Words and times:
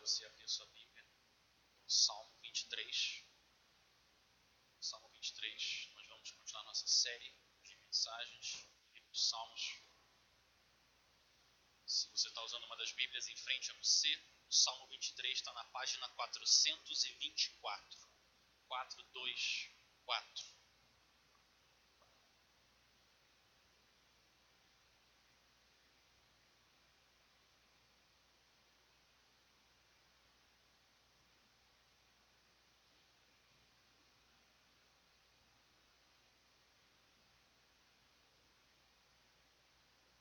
você 0.00 0.24
abrir 0.24 0.48
sua 0.48 0.66
Bíblia 0.66 1.04
Salmo 1.86 2.32
23. 2.40 3.24
Salmo 4.80 5.08
23, 5.10 5.90
nós 5.92 6.06
vamos 6.08 6.30
continuar 6.30 6.62
nossa 6.64 6.86
série 6.86 7.36
de 7.62 7.76
mensagens, 7.76 8.66
livro 8.94 9.10
de 9.10 9.20
Salmos. 9.20 9.82
Se 11.84 12.08
você 12.10 12.28
está 12.28 12.42
usando 12.42 12.64
uma 12.64 12.76
das 12.76 12.92
Bíblias 12.92 13.28
em 13.28 13.36
frente 13.36 13.72
a 13.72 13.74
você, 13.74 14.08
o 14.48 14.52
Salmo 14.52 14.86
23 14.86 15.36
está 15.36 15.52
na 15.52 15.64
página 15.64 16.08
424. 16.10 18.08
424. 18.68 20.60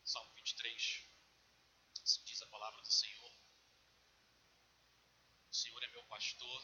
Salmo 0.09 0.33
23, 0.33 1.07
assim 2.01 2.23
diz 2.23 2.41
a 2.41 2.47
palavra 2.47 2.81
do 2.81 2.91
Senhor. 2.91 3.31
O 5.51 5.53
Senhor 5.53 5.83
é 5.83 5.87
meu 5.89 6.03
pastor, 6.05 6.63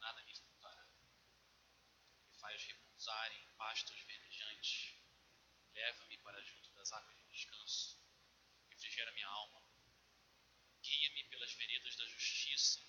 nada 0.00 0.22
me 0.22 0.34
faltará. 0.34 0.86
Me 2.26 2.38
faz 2.38 2.64
repousar 2.64 3.30
em 3.32 3.46
pastos 3.74 4.00
verdejantes, 4.02 4.94
leva-me 5.72 6.16
para 6.18 6.40
junto 6.42 6.70
das 6.74 6.92
águas 6.92 7.18
de 7.18 7.24
descanso, 7.26 7.98
refrigera 8.70 9.10
minha 9.10 9.26
alma, 9.26 9.60
guia-me 10.80 11.24
pelas 11.24 11.52
veredas 11.54 11.96
da 11.96 12.06
justiça, 12.06 12.80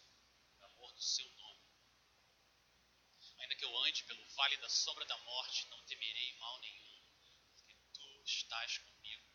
por 0.52 0.64
amor 0.64 0.94
do 0.94 1.02
seu 1.02 1.28
nome. 1.28 1.66
Ainda 3.40 3.56
que 3.56 3.66
eu 3.66 3.76
ande 3.80 4.04
pelo 4.04 4.24
vale 4.36 4.58
da 4.58 4.70
sombra 4.70 5.04
da 5.06 5.18
morte, 5.18 5.68
não 5.70 5.84
temerei 5.86 6.38
mal 6.38 6.60
nenhum, 6.60 7.02
porque 7.56 7.74
tu 7.92 8.24
estás 8.24 8.78
comigo 8.78 9.26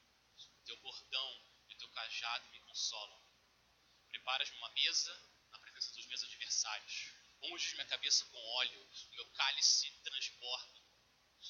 teu 0.67 0.77
bordão 0.77 1.45
e 1.69 1.75
o 1.75 1.79
teu 1.79 1.89
cajado 1.89 2.49
me 2.51 2.61
consolam. 2.61 3.21
Preparas-me 4.07 4.57
uma 4.57 4.71
mesa 4.71 5.21
na 5.51 5.59
presença 5.59 5.93
dos 5.95 6.07
meus 6.07 6.23
adversários. 6.23 7.13
Unges 7.43 7.73
minha 7.73 7.87
cabeça 7.87 8.25
com 8.27 8.39
óleo, 8.39 8.89
meu 9.11 9.29
cálice 9.33 9.91
transborda. 10.05 10.80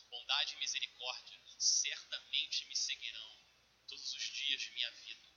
Bondade 0.08 0.55
e 0.55 0.58
misericórdia 0.58 1.41
certamente 1.58 2.66
me 2.66 2.77
seguirão 2.77 3.44
todos 3.88 4.14
os 4.14 4.22
dias 4.22 4.60
de 4.60 4.70
minha 4.72 4.91
vida 4.91 5.34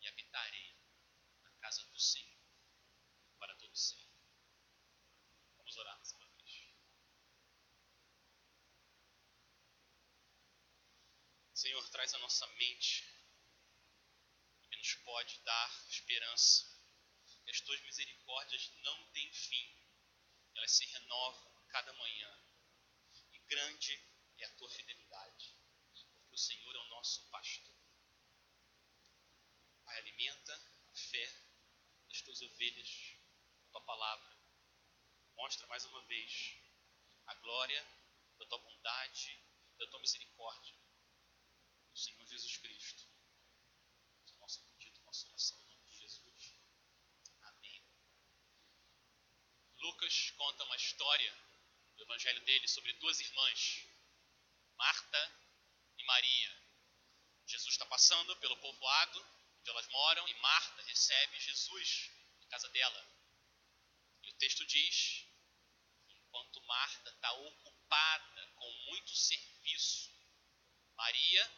e 0.00 0.08
habitarei 0.08 0.76
na 1.42 1.50
casa 1.52 1.84
do 1.86 1.98
Senhor 1.98 2.38
para 3.38 3.54
todo 3.56 3.74
sempre. 3.76 4.18
Vamos 5.56 5.76
orar 5.76 5.96
mais 5.96 6.12
uma 6.12 6.26
vez. 6.28 6.38
Senhor, 11.54 11.90
traz 11.90 12.14
a 12.14 12.18
nossa 12.18 12.46
mente 12.54 13.04
que 14.70 14.76
nos 14.76 14.94
pode 14.96 15.38
dar 15.40 15.86
esperança. 15.88 16.78
Que 17.44 17.50
as 17.50 17.60
tuas 17.62 17.80
misericórdias 17.82 18.70
não 18.82 19.10
têm 19.12 19.32
fim, 19.32 19.74
elas 20.54 20.70
se 20.72 20.84
renovam 20.84 21.64
cada 21.68 21.92
manhã. 21.94 22.47
Grande 23.48 24.00
é 24.38 24.44
a 24.44 24.54
tua 24.54 24.70
fidelidade, 24.70 25.56
porque 26.20 26.34
o 26.34 26.38
Senhor 26.38 26.74
é 26.74 26.78
o 26.78 26.88
nosso 26.88 27.28
pastor. 27.30 27.74
Pai, 29.84 29.98
alimenta 29.98 30.54
a 30.86 30.94
fé 30.94 31.26
das 32.08 32.22
tuas 32.22 32.40
ovelhas, 32.42 33.16
a 33.66 33.70
tua 33.72 33.80
palavra. 33.82 34.38
Mostra 35.34 35.66
mais 35.66 35.84
uma 35.86 36.02
vez 36.06 36.56
a 37.26 37.34
glória 37.34 37.82
da 38.38 38.46
tua 38.46 38.58
bondade, 38.58 39.44
da 39.78 39.86
tua 39.88 40.00
misericórdia 40.00 40.78
Senhor 41.98 42.24
Jesus 42.26 42.56
Cristo. 42.58 43.02
Esse 44.22 44.32
é 44.32 44.36
o 44.36 44.38
nosso 44.38 44.62
pedido, 44.62 45.00
nossa 45.02 45.26
oração 45.26 45.60
em 45.60 45.66
nome 45.66 45.84
de 45.84 45.96
Jesus. 45.96 46.54
Amém. 47.42 47.84
Lucas 49.78 50.30
conta 50.36 50.62
uma 50.62 50.76
história 50.76 51.47
do 51.98 52.04
evangelho 52.04 52.40
dele 52.42 52.68
sobre 52.68 52.92
duas 52.94 53.18
irmãs, 53.18 53.84
Marta 54.76 55.40
e 55.98 56.04
Maria. 56.04 56.62
Jesus 57.44 57.74
está 57.74 57.84
passando 57.86 58.36
pelo 58.36 58.56
povoado 58.58 59.20
onde 59.58 59.70
elas 59.70 59.88
moram 59.88 60.28
e 60.28 60.34
Marta 60.34 60.82
recebe 60.82 61.40
Jesus 61.40 62.10
na 62.40 62.46
casa 62.46 62.68
dela. 62.68 63.04
E 64.22 64.30
o 64.30 64.34
texto 64.34 64.64
diz: 64.64 65.26
enquanto 66.08 66.62
Marta 66.62 67.10
está 67.10 67.32
ocupada 67.32 68.46
com 68.54 68.70
muito 68.90 69.16
serviço, 69.16 70.12
Maria 70.94 71.52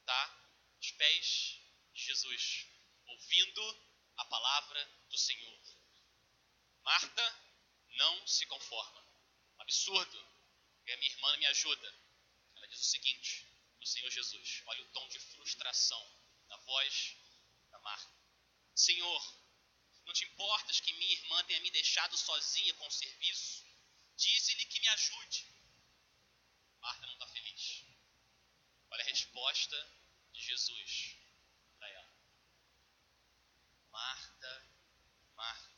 está 0.00 0.50
aos 0.74 0.90
pés 0.90 1.60
de 1.92 2.02
Jesus, 2.02 2.66
ouvindo 3.06 3.86
a 4.16 4.24
palavra 4.24 4.84
do 5.08 5.18
Senhor. 5.18 5.60
Marta 6.82 7.42
não 7.90 8.26
se 8.26 8.44
conforma. 8.46 9.08
Absurdo. 9.58 10.28
E 10.86 10.92
a 10.92 10.96
minha 10.96 11.10
irmã 11.10 11.36
me 11.36 11.46
ajuda. 11.46 11.94
Ela 12.56 12.66
diz 12.68 12.80
o 12.80 12.84
seguinte 12.84 13.46
do 13.78 13.86
Senhor 13.86 14.10
Jesus. 14.10 14.62
Olha 14.66 14.82
o 14.82 14.88
tom 14.88 15.06
de 15.08 15.18
frustração 15.18 16.02
na 16.48 16.56
voz 16.58 17.16
da 17.70 17.78
Marta. 17.80 18.12
Senhor, 18.74 19.38
não 20.04 20.12
te 20.12 20.24
importas 20.24 20.80
que 20.80 20.92
minha 20.94 21.12
irmã 21.12 21.44
tenha 21.44 21.60
me 21.60 21.70
deixado 21.70 22.16
sozinha 22.16 22.72
com 22.74 22.86
o 22.86 22.90
serviço? 22.90 23.66
Dize-lhe 24.16 24.64
que 24.66 24.80
me 24.80 24.88
ajude. 24.88 25.46
Marta 26.80 27.06
não 27.06 27.12
está 27.12 27.26
feliz. 27.28 27.84
Olha 28.90 29.02
a 29.02 29.06
resposta 29.06 29.76
de 30.32 30.40
Jesus 30.40 31.16
para 31.76 31.88
ela. 31.88 32.14
Marta, 33.90 34.72
Marta, 35.34 35.74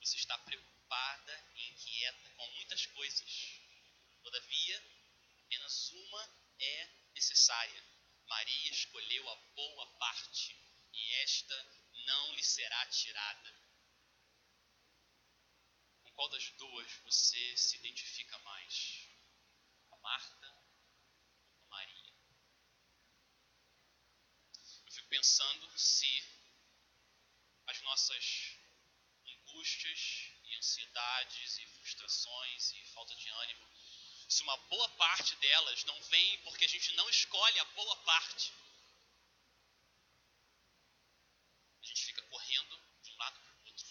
você 0.00 0.16
está 0.16 0.36
preocupada 0.38 0.73
e 1.54 1.68
inquieta 1.70 2.30
com 2.36 2.50
muitas 2.52 2.86
coisas. 2.86 3.60
Todavia, 4.22 4.84
apenas 5.38 5.90
uma 5.90 6.38
é 6.58 6.88
necessária. 7.14 7.84
Maria 8.26 8.70
escolheu 8.70 9.28
a 9.28 9.36
boa 9.54 9.86
parte 9.98 10.56
e 10.92 11.14
esta 11.16 11.54
não 12.06 12.34
lhe 12.34 12.42
será 12.42 12.86
tirada. 12.86 13.54
Com 16.02 16.12
qual 16.12 16.28
das 16.30 16.50
duas 16.52 16.92
você 17.04 17.56
se 17.56 17.76
identifica 17.76 18.38
mais? 18.38 19.08
A 19.90 19.96
Marta 19.98 20.64
pensando 25.14 25.78
se 25.78 26.24
as 27.68 27.80
nossas 27.82 28.58
angústias 29.26 30.33
e 30.46 30.56
ansiedades 30.56 31.58
e 31.58 31.66
frustrações 31.66 32.72
e 32.72 32.84
falta 32.92 33.14
de 33.14 33.28
ânimo, 33.28 33.68
se 34.28 34.42
uma 34.42 34.56
boa 34.56 34.88
parte 34.90 35.34
delas 35.36 35.84
não 35.84 36.00
vem 36.04 36.38
porque 36.42 36.64
a 36.64 36.68
gente 36.68 36.92
não 36.94 37.08
escolhe 37.10 37.58
a 37.58 37.64
boa 37.66 37.96
parte. 38.04 38.52
A 41.82 41.86
gente 41.86 42.04
fica 42.06 42.22
correndo 42.22 42.82
de 43.02 43.10
um 43.10 43.16
lado 43.16 43.40
para 43.40 43.52
o 43.52 43.66
outro, 43.66 43.86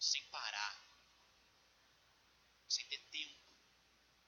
sem 0.00 0.22
parar, 0.28 0.84
sem 2.68 2.84
ter 2.88 2.98
tempo 3.10 3.40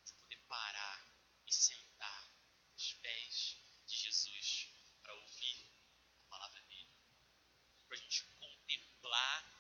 de 0.04 0.14
poder 0.14 0.36
parar 0.48 1.06
e 1.46 1.52
sentar 1.52 2.30
aos 2.72 2.92
pés 2.94 3.56
de 3.86 3.96
Jesus 3.96 4.68
para 5.02 5.14
ouvir 5.14 5.68
palavra 6.28 6.62
dele, 6.62 6.88
para 7.88 7.96
a 7.96 8.00
gente 8.00 8.24
contemplar 8.38 9.58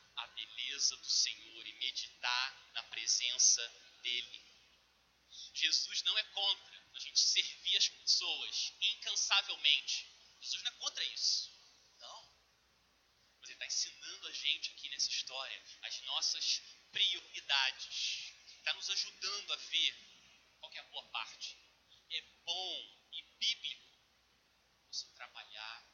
a 0.78 0.80
beleza 0.80 0.96
do 0.96 1.10
Senhor 1.10 1.66
e 1.66 1.72
meditar 1.74 2.72
na 2.72 2.82
presença 2.84 3.62
dele. 4.00 4.46
Jesus 5.52 6.02
não 6.04 6.16
é 6.16 6.22
contra 6.22 6.88
a 6.94 6.98
gente 7.00 7.18
servir 7.18 7.76
as 7.76 7.88
pessoas 7.88 8.72
incansavelmente. 8.80 10.06
Jesus 10.40 10.62
não 10.62 10.70
é 10.70 10.74
contra 10.76 11.04
isso. 11.04 11.50
Não. 11.98 12.22
Mas 13.40 13.50
ele 13.50 13.54
está 13.54 13.66
ensinando 13.66 14.28
a 14.28 14.32
gente 14.32 14.70
aqui 14.70 14.88
nessa 14.90 15.10
história 15.10 15.64
as 15.82 16.00
nossas 16.02 16.62
prioridades. 16.92 18.32
Está 18.46 18.72
nos 18.74 18.88
ajudando 18.88 19.52
a 19.52 19.56
ver 19.56 19.96
qual 20.60 20.72
é 20.72 20.78
a 20.78 20.84
boa 20.84 21.08
parte. 21.08 21.58
É 22.10 22.20
bom 22.44 23.08
e 23.12 23.22
bíblico 23.22 23.98
você 24.92 25.08
trabalhar 25.08 25.88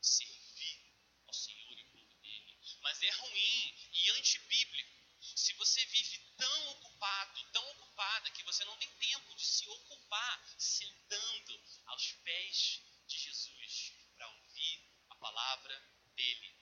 servir 0.00 0.80
ao 1.26 1.34
Senhor 1.34 1.78
e 1.78 1.82
ao 1.82 1.88
povo 1.88 2.14
dele. 2.22 2.58
Mas 2.80 3.02
é 3.02 3.10
ruim 3.10 3.90
e 3.92 4.10
antibíblico 4.12 5.00
se 5.20 5.52
você 5.54 5.84
vive 5.86 6.18
tão 6.36 6.68
ocupado, 6.70 7.44
tão 7.52 7.70
ocupada, 7.72 8.30
que 8.30 8.42
você 8.44 8.64
não 8.64 8.76
tem 8.78 8.88
tempo 8.96 9.34
de 9.34 9.44
se 9.44 9.68
ocupar 9.68 10.54
sentando 10.58 11.62
aos 11.86 12.12
pés 12.24 12.80
de 13.06 13.18
Jesus 13.18 13.92
para 14.16 14.28
ouvir 14.28 14.82
a 15.10 15.14
palavra 15.16 15.82
dele. 16.14 16.56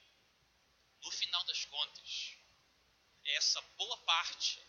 No 1.01 1.11
final 1.11 1.43
das 1.45 1.63
contas, 1.65 2.37
essa 3.23 3.61
boa 3.77 3.97
parte, 4.03 4.61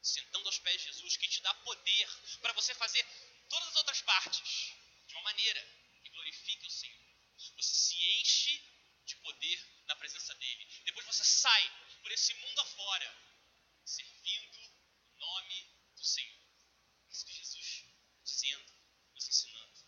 sentando 0.00 0.46
aos 0.46 0.58
pés 0.58 0.80
de 0.80 0.88
Jesus, 0.88 1.16
que 1.16 1.28
te 1.28 1.40
dá 1.40 1.52
poder 1.54 2.08
para 2.40 2.52
você 2.52 2.74
fazer 2.74 3.04
todas 3.48 3.68
as 3.68 3.76
outras 3.76 4.02
partes 4.02 4.72
de 5.06 5.14
uma 5.14 5.22
maneira 5.22 5.60
que 6.02 6.10
glorifique 6.10 6.66
o 6.66 6.70
Senhor. 6.70 7.02
Você 7.56 7.74
se 7.74 8.20
enche 8.20 8.62
de 9.04 9.16
poder 9.16 9.81
presença 10.02 10.34
dele. 10.34 10.66
Depois 10.84 11.06
você 11.06 11.24
sai 11.24 11.64
por 12.02 12.10
esse 12.10 12.34
mundo 12.34 12.60
afora, 12.60 13.08
servindo 13.84 14.58
o 15.06 15.18
nome 15.20 15.70
do 15.94 16.04
Senhor. 16.04 16.42
Isso 17.08 17.24
que 17.24 17.32
Jesus 17.32 17.84
dizendo, 18.24 18.72
nos 19.14 19.28
ensinando. 19.28 19.78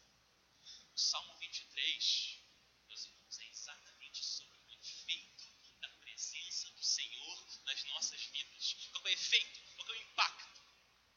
O 0.94 0.98
Salmo 0.98 1.36
23, 1.38 2.38
meus 2.86 3.04
irmãos, 3.06 3.38
é 3.40 3.46
exatamente 3.48 4.22
sobre 4.22 4.56
o 4.60 4.70
efeito 4.70 5.50
da 5.80 5.88
presença 5.88 6.70
do 6.70 6.84
Senhor 6.84 7.62
nas 7.64 7.82
nossas 7.86 8.22
vidas. 8.26 8.88
Qual 8.92 9.04
é 9.08 9.10
o 9.10 9.14
efeito? 9.14 9.60
Qual 9.74 9.88
é 9.88 9.98
o 9.98 10.02
impacto 10.02 10.62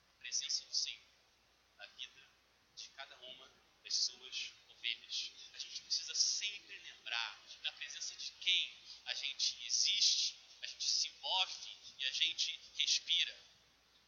da 0.07 0.15
presença 0.17 0.65
do 0.65 0.73
Senhor 0.73 1.13
na 1.75 1.85
vida 1.85 2.31
de 2.75 2.89
cada 2.89 3.15
uma 3.19 3.47
das 3.83 3.93
suas 3.93 4.55
ovelhas? 4.77 5.31
A 5.53 5.57
gente 5.57 5.81
precisa 5.81 6.13
sempre 6.13 6.77
lembrar 6.79 7.45
da 7.63 7.71
presença 7.73 8.15
de 8.15 8.31
quem 8.33 8.85
a 9.05 9.13
gente 9.13 9.65
existe, 9.65 10.37
a 10.61 10.67
gente 10.67 10.87
se 10.87 11.09
move 11.19 11.77
e 11.97 12.05
a 12.05 12.11
gente 12.11 12.57
respira. 12.77 13.35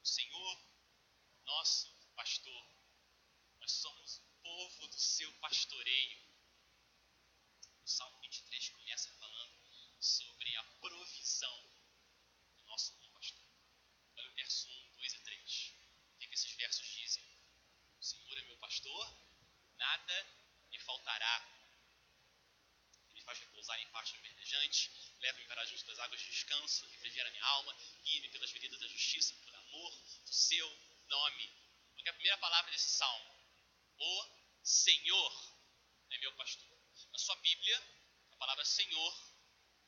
O 0.02 0.08
Senhor, 0.08 0.60
nosso 1.46 1.92
pastor, 2.16 2.64
nós 3.60 3.72
somos 3.72 4.18
o 4.20 4.42
povo 4.42 4.88
do 4.88 5.00
seu 5.00 5.32
pastoreio. 5.40 6.20
O 7.84 7.88
Salmo 7.88 8.20
23 8.22 8.70
começa 8.70 9.12
falando 9.14 9.96
sobre 10.00 10.56
a 10.56 10.64
provisão 10.64 11.60
do 12.56 12.64
nosso 12.64 12.94
bom 12.98 13.10
pastor. 13.12 13.44
Olha 14.18 14.30
o 14.30 14.36
verso 14.36 14.70
1, 14.70 14.96
2 14.98 15.14
e 15.14 15.20
3. 15.20 15.74
O 16.14 16.18
que 16.20 16.34
esses 16.34 16.52
versos 16.54 16.88
dizem? 16.88 17.24
O 18.00 18.04
Senhor 18.04 18.38
é 18.38 18.42
meu 18.44 18.58
pastor, 18.58 19.30
nada 19.78 20.39
me 20.72 20.80
faltará 20.80 21.60
faz 23.30 23.40
repousar 23.42 23.80
em 23.80 23.88
pastos 23.90 24.20
verdejantes, 24.22 24.90
leva-me 25.20 25.46
para 25.46 25.64
junto 25.66 25.86
das 25.86 26.00
águas 26.00 26.20
de 26.20 26.32
descanso, 26.32 26.88
refrigera 26.88 27.30
minha 27.30 27.46
alma, 27.46 27.78
guia-me 28.04 28.28
pelas 28.30 28.50
veredas 28.50 28.80
da 28.80 28.88
justiça, 28.88 29.36
por 29.36 29.56
amor 29.56 29.92
do 30.26 30.34
seu 30.34 30.68
nome. 31.08 31.52
Porque 31.94 32.10
a 32.10 32.14
primeira 32.14 32.38
palavra 32.40 32.72
desse 32.72 32.90
salmo, 32.90 33.36
o 34.00 34.30
Senhor 34.64 35.56
é 36.10 36.18
meu 36.18 36.34
pastor. 36.38 36.76
Na 37.12 37.20
sua 37.20 37.36
Bíblia, 37.36 37.78
a 38.32 38.36
palavra 38.38 38.66
Senhor 38.66 39.14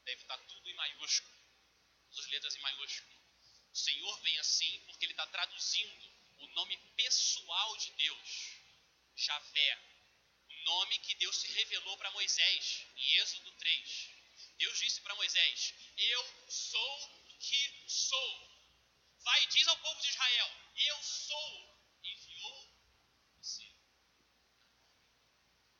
deve 0.04 0.22
estar 0.22 0.38
tudo 0.38 0.70
em 0.70 0.76
maiúsculo, 0.76 1.36
todas 2.12 2.26
as 2.26 2.32
letras 2.32 2.56
em 2.56 2.60
maiúsculo. 2.60 3.18
O 3.74 3.76
Senhor 3.76 4.22
vem 4.22 4.38
assim 4.38 4.82
porque 4.86 5.06
ele 5.06 5.14
está 5.14 5.26
traduzindo 5.26 6.12
o 6.38 6.48
nome 6.50 6.78
pessoal 6.96 7.78
de 7.78 7.90
Deus, 7.94 8.58
Javé, 9.16 9.91
nome 10.72 11.00
que 11.00 11.16
Deus 11.16 11.36
se 11.36 11.48
revelou 11.52 11.98
para 11.98 12.12
Moisés, 12.12 12.86
em 12.96 13.16
Êxodo 13.18 13.52
3. 13.52 14.10
Deus 14.58 14.80
disse 14.80 15.02
para 15.02 15.16
Moisés: 15.16 15.74
Eu 15.98 16.24
sou 16.48 16.96
o 17.30 17.38
que 17.40 17.62
sou. 17.88 18.32
Vai 19.20 19.44
e 19.44 19.48
diz 19.48 19.68
ao 19.68 19.78
povo 19.80 20.02
de 20.02 20.10
Israel: 20.10 20.50
Eu 20.76 21.04
sou. 21.04 21.52
Enviou 22.04 22.60
você. 23.38 23.70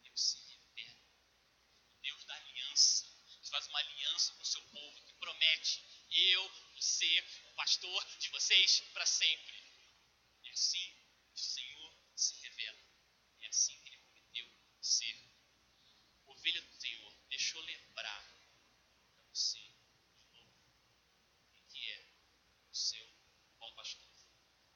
Deus 0.04 0.22
se 0.22 0.38
revela. 0.52 1.02
Deus 2.02 2.26
da 2.26 2.36
aliança. 2.36 3.10
Faz 3.50 3.68
uma 3.68 3.80
aliança 3.80 4.34
com 4.34 4.44
o 4.44 4.52
seu 4.54 4.62
povo 4.76 5.06
que 5.06 5.14
promete: 5.14 5.84
Eu 6.12 6.50
vou 6.74 6.82
ser 6.82 7.26
o 7.46 7.54
pastor 7.54 8.06
de 8.18 8.30
vocês 8.30 8.82
para 8.94 9.06
sempre. 9.06 9.58
E 10.44 10.50
assim 10.50 10.88
o 11.34 11.38
Senhor 11.38 11.94
se 12.16 12.36
revela. 12.42 12.80
É 13.42 13.48
assim 13.48 13.80
que 13.82 13.91
ser 14.82 15.16
ovelha 16.26 16.62
do 16.62 16.74
Senhor, 16.74 17.14
deixa 17.30 17.58
eu 17.58 17.62
lembrar 17.62 17.92
para 17.94 19.30
você 19.30 19.60
de 20.32 20.44
novo 20.44 20.52
o 21.56 21.62
que 21.72 21.92
é 21.92 22.06
o 22.72 22.76
seu 22.76 23.08
bom 23.60 23.72
pastor. 23.74 24.10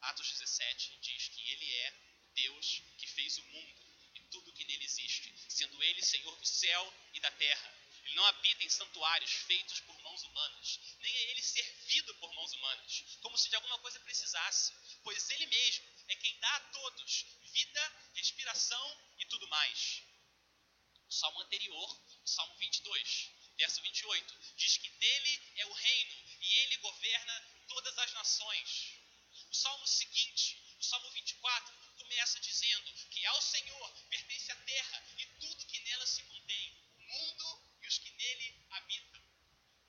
Atos 0.02 0.30
17 0.30 1.00
diz 1.00 1.28
que 1.30 1.50
ele 1.50 1.74
é 1.74 1.94
Deus 2.36 2.84
que 2.98 3.08
fez 3.08 3.38
o 3.40 3.44
mundo 3.46 3.86
e 4.14 4.20
tudo 4.30 4.54
que 4.54 4.66
nele 4.66 4.86
existe, 4.86 5.34
sendo 5.50 5.82
ele 5.84 6.04
Senhor 6.04 6.36
do 6.36 6.46
céu 6.46 6.94
e 7.14 7.20
da 7.20 7.32
terra. 7.32 7.74
Ele 8.04 8.16
não 8.16 8.26
habita 8.26 8.64
em 8.64 8.70
santuários 8.70 9.32
feitos 9.32 9.80
por 9.80 10.00
mãos 10.02 10.24
humanas, 10.24 10.80
nem 11.00 11.16
é 11.16 11.32
ele 11.32 11.42
servido 11.42 12.14
por 12.16 12.32
mãos 12.36 12.54
humanas, 12.54 13.18
como 13.22 13.36
se 13.38 13.50
de 13.50 13.56
alguma 13.56 13.80
coisa 13.80 14.00
precisasse, 14.02 14.72
pois 15.04 15.30
ele 15.32 15.48
mesmo 15.48 15.95
é 16.08 16.16
quem 16.16 16.40
dá 16.40 16.56
a 16.56 16.60
todos 16.72 17.26
vida, 17.52 18.12
respiração 18.16 19.02
e 19.18 19.26
tudo 19.26 19.48
mais. 19.48 20.04
O 21.08 21.12
salmo 21.12 21.40
anterior, 21.42 21.90
o 22.24 22.28
salmo 22.28 22.56
22, 22.58 23.32
verso 23.58 23.82
28, 23.82 24.40
diz 24.58 24.78
que 24.78 24.90
dele 24.90 25.54
é 25.56 25.66
o 25.66 25.74
reino 25.74 26.16
e 26.42 26.54
ele 26.60 26.78
governa 26.78 27.66
todas 27.68 27.98
as 27.98 28.14
nações. 28.14 29.00
O 29.50 29.56
salmo 29.56 29.88
seguinte, 29.88 30.62
o 30.80 30.84
salmo 30.84 31.10
24, 31.12 31.76
começa 31.98 32.40
dizendo 32.42 32.94
que 33.10 33.26
ao 33.26 33.42
Senhor 33.42 33.92
pertence 34.10 34.52
a 34.52 34.56
terra 34.56 35.04
e 35.18 35.26
tudo 35.40 35.66
que 35.66 35.80
nela 35.80 36.06
se 36.06 36.24
contém, 36.24 36.74
o 36.98 37.04
mundo 37.04 37.78
e 37.82 37.88
os 37.88 37.98
que 37.98 38.12
nele 38.12 38.68
habitam. 38.72 39.22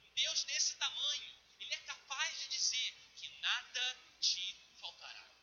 Um 0.00 0.10
Deus 0.12 0.44
desse 0.44 0.76
tamanho, 0.76 1.34
ele 1.58 1.74
é 1.74 1.78
capaz 1.78 2.38
de 2.40 2.48
dizer 2.48 3.12
que 3.16 3.28
nada 3.40 4.16
te 4.20 4.56
faltará. 4.78 5.36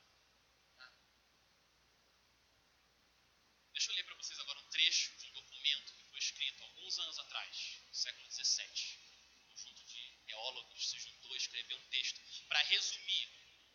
Deixa 3.73 3.91
eu 3.91 3.95
ler 3.95 4.05
para 4.05 4.15
vocês 4.15 4.39
agora 4.39 4.59
um 4.59 4.69
trecho 4.69 5.11
de 5.17 5.25
um 5.25 5.31
documento 5.33 5.93
que 5.93 6.05
foi 6.05 6.19
escrito 6.19 6.63
alguns 6.63 6.97
anos 6.99 7.19
atrás, 7.19 7.81
no 7.87 7.93
século 7.93 8.31
XVII. 8.31 8.97
Um 9.39 9.45
conjunto 9.49 9.83
de 9.83 10.11
teólogos 10.25 10.89
se 10.89 10.99
juntou 10.99 11.33
a 11.33 11.37
escrever 11.37 11.75
um 11.75 11.89
texto 11.89 12.21
para 12.47 12.61
resumir 12.61 13.29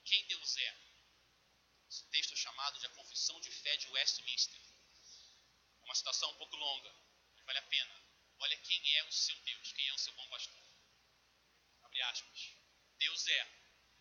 quem 0.05 0.25
Deus 0.27 0.57
é. 0.57 0.79
Esse 1.91 2.05
texto 2.09 2.33
é 2.33 2.37
chamado 2.37 2.79
de 2.79 2.87
A 2.87 2.91
Confissão 2.91 3.39
de 3.41 3.51
Fé 3.51 3.77
de 3.77 3.88
Westminster. 3.99 4.61
É 5.83 5.85
uma 5.85 5.95
citação 5.95 6.31
um 6.31 6.37
pouco 6.37 6.55
longa, 6.55 6.95
mas 7.35 7.45
vale 7.45 7.59
a 7.59 7.63
pena. 7.63 8.03
Olha 8.39 8.57
quem 8.59 8.95
é 8.95 9.05
o 9.05 9.11
seu 9.11 9.37
Deus, 9.41 9.73
quem 9.73 9.89
é 9.89 9.93
o 9.93 9.99
seu 9.99 10.13
bom 10.13 10.29
pastor. 10.29 10.63
Abre 11.83 12.01
aspas. 12.03 12.53
Deus 12.97 13.27
é 13.27 13.49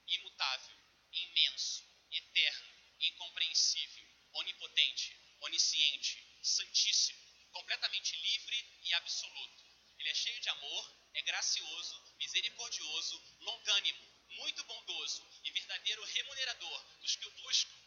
imutável, 0.10 0.78
imenso, 1.12 1.84
eterno, 2.12 2.74
incompreensível, 3.00 4.08
onipotente, 4.34 5.20
onisciente, 5.42 6.24
santíssimo, 6.44 7.20
completamente 7.52 8.16
livre 8.18 8.80
e 8.84 8.94
absoluto. 8.94 9.66
Ele 9.98 10.10
é 10.10 10.14
cheio 10.14 10.40
de 10.40 10.50
amor, 10.50 10.96
é 11.16 11.22
gracioso, 11.24 12.16
misericordioso, 12.20 13.36
longânimo, 13.40 14.12
muito 14.30 14.64
bondoso 14.66 15.28
e 15.44 15.52
verdadeiro 15.52 16.04
remunerador 16.04 16.86
dos 17.02 17.16
que 17.16 17.26
o 17.26 17.32
buscam. 17.32 17.87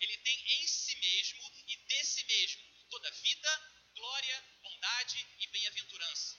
Ele 0.00 0.16
tem 0.18 0.52
em 0.54 0.66
si 0.66 0.94
mesmo 0.96 1.52
e 1.68 1.76
de 1.76 2.04
si 2.04 2.24
mesmo 2.24 2.62
toda 2.88 3.10
vida, 3.10 3.84
glória, 3.94 4.44
bondade 4.62 5.26
e 5.38 5.46
bem-aventurança. 5.48 6.38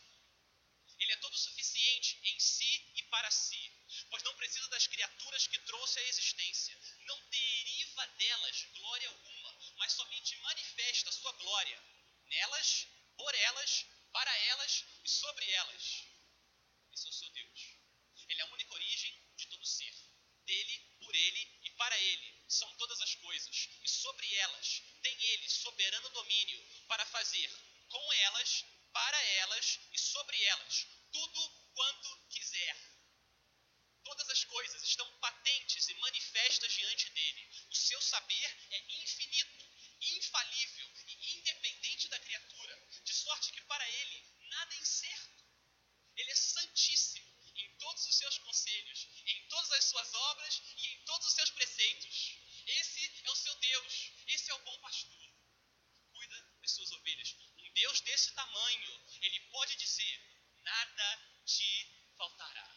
Ele 0.99 1.13
é 1.13 1.17
todo 1.17 1.37
suficiente 1.37 2.19
em 2.23 2.39
si 2.39 2.91
e 2.95 3.03
para 3.03 3.31
si, 3.31 3.71
pois 4.09 4.23
não 4.23 4.35
precisa 4.35 4.67
das 4.69 4.87
criaturas 4.87 5.47
que 5.47 5.59
trouxe 5.59 5.99
à 5.99 6.03
existência, 6.03 6.77
não 7.05 7.29
deriva 7.29 8.07
delas 8.07 8.63
glória 8.73 9.09
alguma 9.09 9.39
mas 9.79 9.93
somente 9.93 10.35
manifesta 10.37 11.11
sua 11.11 11.31
glória 11.33 11.83
nelas, 12.27 12.87
por 13.17 13.33
elas, 13.33 13.85
para 14.11 14.37
elas 14.51 14.85
e 15.03 15.09
sobre 15.09 15.49
elas. 15.51 15.83
Esse 16.93 17.07
é 17.07 17.09
o 17.09 17.13
seu 17.13 17.29
Deus. 17.29 17.59
Ele 18.27 18.41
é 18.41 18.43
a 18.43 18.53
única 18.53 18.73
origem 18.73 19.13
de 19.35 19.47
todo 19.47 19.65
ser. 19.65 19.93
Dele, 20.45 20.79
por 20.99 21.15
ele 21.15 21.59
e 21.63 21.69
para 21.71 21.97
ele 21.97 22.28
são 22.49 22.69
todas 22.75 22.99
as 23.01 23.15
coisas, 23.15 23.69
e 23.83 23.87
sobre 23.87 24.35
elas 24.35 24.83
tem 25.01 25.23
ele 25.23 25.49
soberano 25.49 26.09
domínio 26.09 26.61
para 26.87 27.05
fazer 27.05 27.49
com 27.87 28.13
elas, 28.13 28.65
para 28.91 29.23
elas 29.23 29.79
e 29.93 29.97
sobre 29.97 30.43
elas 30.43 30.87
tudo 31.11 31.49
quanto 31.73 32.27
quiser. 32.29 32.75
Todas 34.03 34.29
as 34.29 34.43
coisas 34.43 34.83
estão 34.83 35.09
patentes 35.19 35.87
e 35.87 35.93
manifestas 35.95 36.73
diante 36.73 37.09
dele. 37.11 37.49
O 37.69 37.75
seu 37.75 38.01
saber 38.01 38.57
é 38.71 38.79
infinito 39.03 39.69
infalível 40.01 40.89
e 41.07 41.37
independente 41.37 42.07
da 42.07 42.19
criatura, 42.19 42.87
de 43.03 43.13
sorte 43.13 43.51
que 43.51 43.61
para 43.61 43.89
ele 43.89 44.23
nada 44.49 44.75
é 44.75 44.77
incerto. 44.79 45.43
Ele 46.15 46.31
é 46.31 46.35
todos 47.89 48.05
os 48.05 48.15
seus 48.15 48.37
conselhos, 48.37 49.07
em 49.25 49.47
todas 49.47 49.71
as 49.71 49.85
suas 49.85 50.13
obras 50.13 50.61
e 50.77 50.87
em 50.89 51.05
todos 51.05 51.27
os 51.27 51.33
seus 51.33 51.49
preceitos. 51.49 52.37
Esse 52.67 53.25
é 53.25 53.31
o 53.31 53.35
seu 53.35 53.55
Deus, 53.55 54.11
esse 54.27 54.51
é 54.51 54.53
o 54.53 54.63
bom 54.63 54.79
pastor. 54.79 55.33
Cuida 56.11 56.39
das 56.61 56.71
suas 56.71 56.91
ovelhas. 56.91 57.35
Um 57.57 57.73
Deus 57.73 58.01
desse 58.01 58.31
tamanho, 58.33 59.05
ele 59.21 59.39
pode 59.49 59.75
dizer: 59.77 60.17
nada 60.61 61.41
te 61.45 62.11
faltará. 62.15 62.69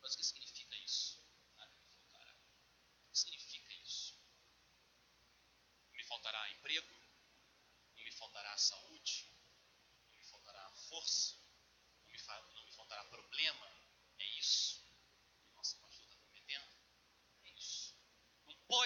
Mas 0.00 0.14
o 0.14 0.16
que 0.16 0.24
significa 0.24 0.74
isso? 0.78 1.22
Nada 1.54 1.76
me 1.76 1.90
faltará. 1.90 2.34
O 3.04 3.10
que 3.10 3.18
significa 3.18 3.74
isso? 3.74 4.16
Não 5.90 5.96
me 5.96 6.04
faltará 6.04 6.50
emprego, 6.52 6.94
não 7.94 8.02
me 8.02 8.12
faltará 8.12 8.56
saúde, 8.56 9.30
não 10.08 10.16
me 10.16 10.24
faltará 10.24 10.70
força, 10.88 11.37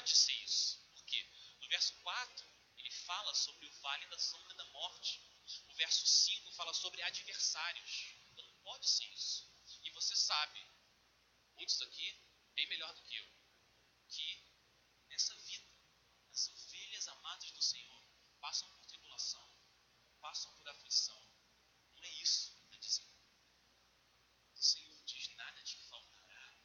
pode 0.03 0.17
ser 0.17 0.33
isso. 0.43 0.81
Porque 0.91 1.23
no 1.61 1.69
verso 1.69 1.95
4 2.03 2.47
ele 2.77 2.91
fala 2.91 3.33
sobre 3.35 3.67
o 3.67 3.73
vale 3.81 4.05
da 4.07 4.19
sombra 4.19 4.53
da 4.55 4.65
morte. 4.67 5.23
O 5.69 5.75
verso 5.75 6.05
5 6.05 6.53
fala 6.55 6.75
sobre 6.75 7.01
adversários. 7.03 8.15
Não 8.37 8.45
pode 8.65 8.89
ser 8.89 9.07
isso. 9.13 9.49
E 9.85 9.91
você 9.91 10.17
sabe, 10.17 10.61
muitos 11.55 11.81
aqui, 11.83 12.21
bem 12.55 12.69
melhor 12.69 12.93
do 12.95 13.03
que 13.03 13.15
eu, 13.15 13.27
que 14.09 14.43
nessa 15.09 15.37
vida, 15.37 15.71
as 16.33 16.49
ovelhas 16.49 17.07
amadas 17.07 17.53
do 17.53 17.63
Senhor 17.63 18.03
passam 18.41 18.69
por 18.71 18.85
tribulação, 18.87 19.49
passam 20.21 20.53
por 20.57 20.69
aflição. 20.69 21.23
Não 21.95 22.03
é 22.03 22.11
isso 22.15 22.57
que 22.57 22.65
está 22.65 22.77
dizendo. 22.79 23.17
O 24.53 24.63
Senhor 24.63 25.03
diz: 25.05 25.29
nada 25.37 25.63
te 25.63 25.77
faltará, 25.89 26.57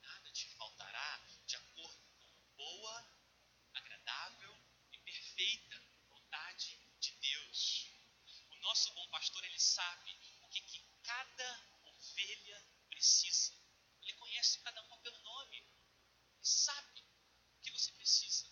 nada 0.00 0.32
te 0.32 0.48
faltará 0.56 1.22
de 1.46 1.56
acordo 1.56 1.98
com 2.16 2.28
boa, 2.58 3.04
agradável 3.72 4.54
e 4.92 4.98
perfeita 4.98 5.80
vontade 6.08 6.76
de 7.00 7.12
Deus. 7.12 7.86
O 8.50 8.56
nosso 8.78 8.92
bom 8.92 9.08
pastor, 9.08 9.44
ele 9.44 9.58
sabe 9.58 10.16
o 10.40 10.48
que, 10.50 10.60
que 10.60 10.80
cada 11.02 11.66
ovelha 11.82 12.64
precisa. 12.88 13.52
Ele 14.02 14.12
conhece 14.12 14.60
cada 14.60 14.80
uma 14.84 14.96
pelo 14.98 15.18
nome. 15.18 15.56
Ele 15.56 16.44
sabe 16.44 17.00
o 17.56 17.60
que 17.60 17.72
você 17.72 17.90
precisa 17.90 18.48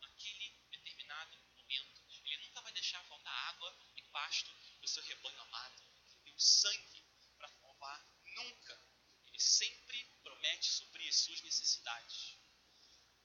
naquele 0.00 0.48
determinado 0.70 1.38
momento. 1.54 2.02
Ele 2.24 2.38
nunca 2.38 2.62
vai 2.62 2.72
deixar 2.72 3.04
faltar 3.04 3.34
água 3.50 3.78
e 3.94 4.02
pasto 4.04 4.50
para 4.78 4.86
o 4.86 4.88
seu 4.88 5.02
rebanho 5.02 5.42
amado. 5.42 5.82
E 6.24 6.32
o 6.32 6.40
sangue 6.40 7.04
para 7.36 7.50
salvar. 7.60 8.08
Nunca. 8.24 8.82
Ele 9.26 9.38
sempre 9.38 10.02
promete 10.22 10.66
suprir 10.66 11.10
as 11.10 11.16
suas 11.16 11.42
necessidades. 11.42 12.38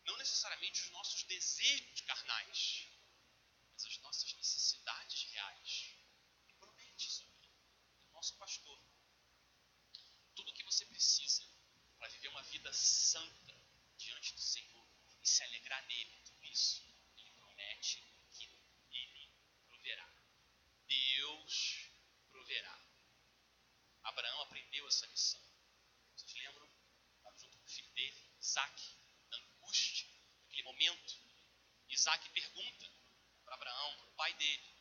Não 0.04 0.18
necessariamente 0.18 0.82
os 0.82 0.90
nossos 0.90 1.24
desejos 1.24 2.02
carnais, 2.02 2.90
mas 3.72 3.86
as 3.86 3.98
nossas 4.00 4.34
necessidades 4.34 5.24
reais. 5.32 6.04
Ele 6.44 6.58
promete 6.60 7.10
suprir. 7.10 7.52
É 8.06 8.12
o 8.12 8.13
nosso 8.24 8.38
pastor. 8.38 8.80
Tudo 10.34 10.50
o 10.50 10.54
que 10.54 10.64
você 10.64 10.86
precisa 10.86 11.46
para 12.00 12.08
viver 12.08 12.30
uma 12.30 12.42
vida 12.44 12.72
santa 12.72 13.54
diante 13.98 14.34
do 14.34 14.40
Senhor 14.40 14.88
e 15.22 15.28
se 15.28 15.44
alegrar 15.44 15.86
nele, 15.88 16.22
tudo 16.24 16.42
isso, 16.46 16.82
ele 17.18 17.32
promete 17.32 18.02
que 18.32 18.50
ele 18.92 19.30
proverá. 19.68 20.10
Deus 20.88 21.90
proverá. 22.32 22.82
Abraão 24.04 24.42
aprendeu 24.44 24.88
essa 24.88 25.06
lição. 25.08 25.44
Vocês 26.16 26.34
lembram? 26.34 26.70
Estava 27.18 27.38
junto 27.38 27.58
com 27.58 27.66
o 27.66 27.70
filho 27.70 27.92
dele, 27.92 28.32
Isaac, 28.40 28.96
na 29.32 29.38
angústia, 29.38 30.08
naquele 30.44 30.64
momento. 30.64 31.20
Isaac 31.90 32.30
pergunta 32.30 32.90
para 33.44 33.56
Abraão, 33.56 33.98
para 33.98 34.08
o 34.08 34.14
pai 34.14 34.34
dele: 34.36 34.76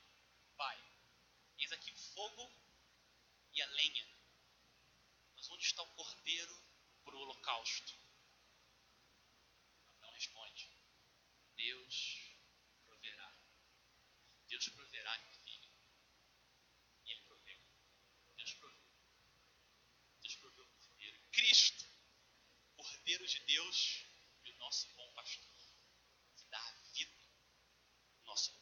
Pai, 0.57 0.81
eis 1.59 1.73
aqui 1.73 1.91
o 1.91 1.97
fogo 1.97 2.62
e 3.55 3.63
a 3.63 3.67
lenha, 3.67 4.07
mas 5.37 5.49
onde 5.51 5.65
está 5.65 5.83
o 5.83 5.95
cordeiro 5.95 6.65
para 7.05 7.17
o 7.17 7.19
holocausto? 7.21 7.95
Abraão 9.97 10.13
responde: 10.15 10.71
Deus 11.57 12.37
proverá. 12.87 13.37
Deus 14.49 14.69
proverá, 14.69 15.19
meu 15.19 15.33
filho. 15.33 15.71
E 17.05 17.13
ele 17.13 17.21
proveu. 17.23 17.61
Deus 18.37 18.55
proveu. 18.55 18.93
Deus 20.23 20.37
proveu 20.37 20.65
o 20.65 20.69
cordeiro. 20.69 21.21
Cristo, 21.31 21.85
cordeiro 22.77 23.27
de 23.27 23.41
Deus 23.41 24.07
e 24.45 24.51
o 24.51 24.59
nosso 24.59 24.89
bom 24.95 25.13
pastor, 25.15 25.61
que 26.37 26.45
dá 26.47 26.59
a 26.59 26.73
vida 26.93 27.23
no 28.15 28.25
nosso 28.25 28.62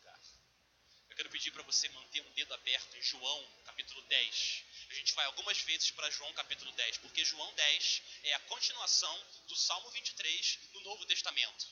quero 1.21 1.29
pedir 1.29 1.51
para 1.51 1.63
você 1.65 1.87
manter 1.91 2.23
um 2.23 2.31
dedo 2.31 2.55
aberto 2.55 2.97
em 2.97 3.03
João, 3.03 3.53
capítulo 3.67 4.01
10. 4.09 4.65
A 4.89 4.95
gente 4.95 5.13
vai 5.13 5.27
algumas 5.27 5.61
vezes 5.61 5.91
para 5.91 6.09
João, 6.09 6.33
capítulo 6.33 6.73
10, 6.73 6.97
porque 6.97 7.23
João 7.27 7.53
10 7.57 8.03
é 8.23 8.33
a 8.33 8.41
continuação 8.41 9.27
do 9.47 9.55
Salmo 9.55 9.91
23 9.91 10.59
no 10.73 10.81
Novo 10.81 11.05
Testamento. 11.05 11.69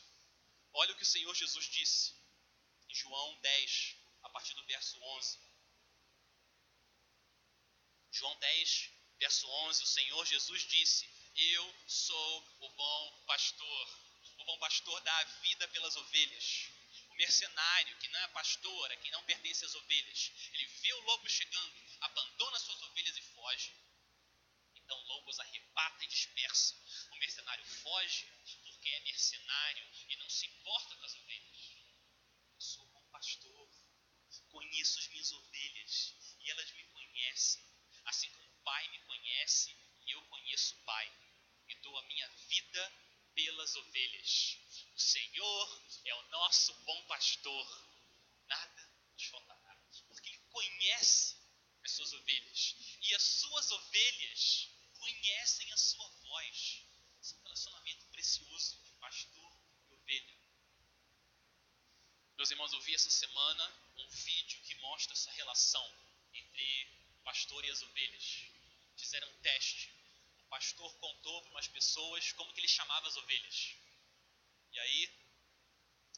Olha 0.74 0.92
o 0.92 0.96
que 0.96 1.02
o 1.02 1.06
Senhor 1.06 1.34
Jesus 1.34 1.64
disse 1.70 2.14
em 2.90 2.94
João 2.94 3.40
10, 3.40 3.96
a 4.24 4.28
partir 4.28 4.52
do 4.52 4.66
verso 4.66 5.02
11. 5.02 5.38
João 8.10 8.36
10, 8.40 8.90
verso 9.18 9.48
11, 9.48 9.82
o 9.82 9.86
Senhor 9.86 10.26
Jesus 10.26 10.62
disse: 10.68 11.08
Eu 11.54 11.74
sou 11.86 12.56
o 12.60 12.68
bom 12.68 13.24
pastor. 13.26 13.88
O 14.40 14.44
bom 14.44 14.58
pastor 14.58 15.00
dá 15.00 15.18
a 15.20 15.24
vida 15.24 15.66
pelas 15.68 15.96
ovelhas. 15.96 16.68
Mercenário, 17.18 17.98
que 17.98 18.08
não 18.08 18.20
é 18.20 18.28
pastor, 18.28 18.92
é 18.92 18.96
quem 18.96 19.10
não 19.10 19.24
pertence 19.24 19.64
às 19.64 19.74
ovelhas, 19.74 20.32
ele 20.52 20.66
vê 20.66 20.92
o 20.94 21.00
lobo 21.00 21.28
chegando, 21.28 21.74
abandona 22.00 22.58
suas 22.60 22.80
ovelhas 22.82 23.16
e 23.16 23.22
foge. 23.22 23.74
Então 24.76 24.96
o 24.96 25.06
lobo 25.06 25.28
os 25.28 25.40
arrebata 25.40 26.04
e 26.04 26.06
dispersa. 26.06 26.76
O 27.10 27.16
mercenário 27.16 27.64
foge 27.82 28.24
porque 28.62 28.88
é 28.88 29.00
mercenário 29.00 29.84
e 30.08 30.16
não 30.16 30.30
se 30.30 30.46
importa 30.46 30.94
com 30.94 31.04
as 31.04 31.14
ovelhas. 31.16 31.76
Eu 32.54 32.60
sou 32.60 32.84
o 32.84 32.90
bom 32.90 33.04
pastor, 33.10 33.68
conheço 34.50 35.00
as 35.00 35.08
minhas 35.08 35.32
ovelhas 35.32 36.14
e 36.40 36.50
elas 36.50 36.70
me 36.70 36.84
conhecem, 36.84 37.64
assim 38.04 38.30
como 38.30 38.48
o 38.48 38.62
Pai 38.62 38.88
me 38.90 38.98
conhece 39.00 39.76
e 40.06 40.12
eu 40.12 40.22
conheço 40.26 40.76
o 40.76 40.84
Pai 40.84 41.12
e 41.68 41.74
dou 41.76 41.98
a 41.98 42.02
minha 42.02 42.28
vida 42.28 43.07
pelas 43.38 43.76
ovelhas. 43.76 44.58
O 44.96 45.00
Senhor 45.00 45.82
é 46.04 46.14
o 46.16 46.28
nosso 46.30 46.74
bom 46.82 47.00
pastor, 47.04 47.88
nada 48.48 48.90
nos 49.12 49.24
faltará, 49.26 49.76
porque 50.08 50.28
Ele 50.28 50.38
conhece 50.50 51.36
as 51.84 51.92
suas 51.92 52.12
ovelhas 52.14 52.74
e 53.00 53.14
as 53.14 53.22
suas 53.22 53.70
ovelhas 53.70 54.68
conhecem 54.98 55.72
a 55.72 55.76
sua 55.76 56.08
voz. 56.08 56.82
Esse 57.22 57.36
é 57.36 57.42
relacionamento 57.44 58.04
precioso 58.06 58.76
de 58.82 58.90
pastor 58.94 59.52
e 59.88 59.94
ovelha. 59.94 60.36
Meus 62.36 62.50
irmãos, 62.50 62.72
eu 62.72 62.80
vi 62.80 62.94
essa 62.94 63.10
semana 63.10 63.72
um 63.98 64.08
vídeo 64.08 64.60
que 64.62 64.74
mostra 64.76 65.12
essa 65.12 65.30
relação 65.30 65.86
entre 66.34 66.90
o 67.20 67.22
pastor 67.22 67.64
e 67.64 67.70
as 67.70 67.82
ovelhas. 67.82 68.46
Fizeram 68.96 69.28
um 69.28 69.40
teste. 69.42 69.97
O 70.48 70.50
pastor 70.50 70.90
contou 70.94 71.42
para 71.42 71.50
umas 71.50 71.68
pessoas 71.68 72.32
como 72.32 72.50
que 72.54 72.60
ele 72.60 72.68
chamava 72.68 73.06
as 73.06 73.16
ovelhas. 73.18 73.76
E 74.72 74.78
aí, 74.80 75.12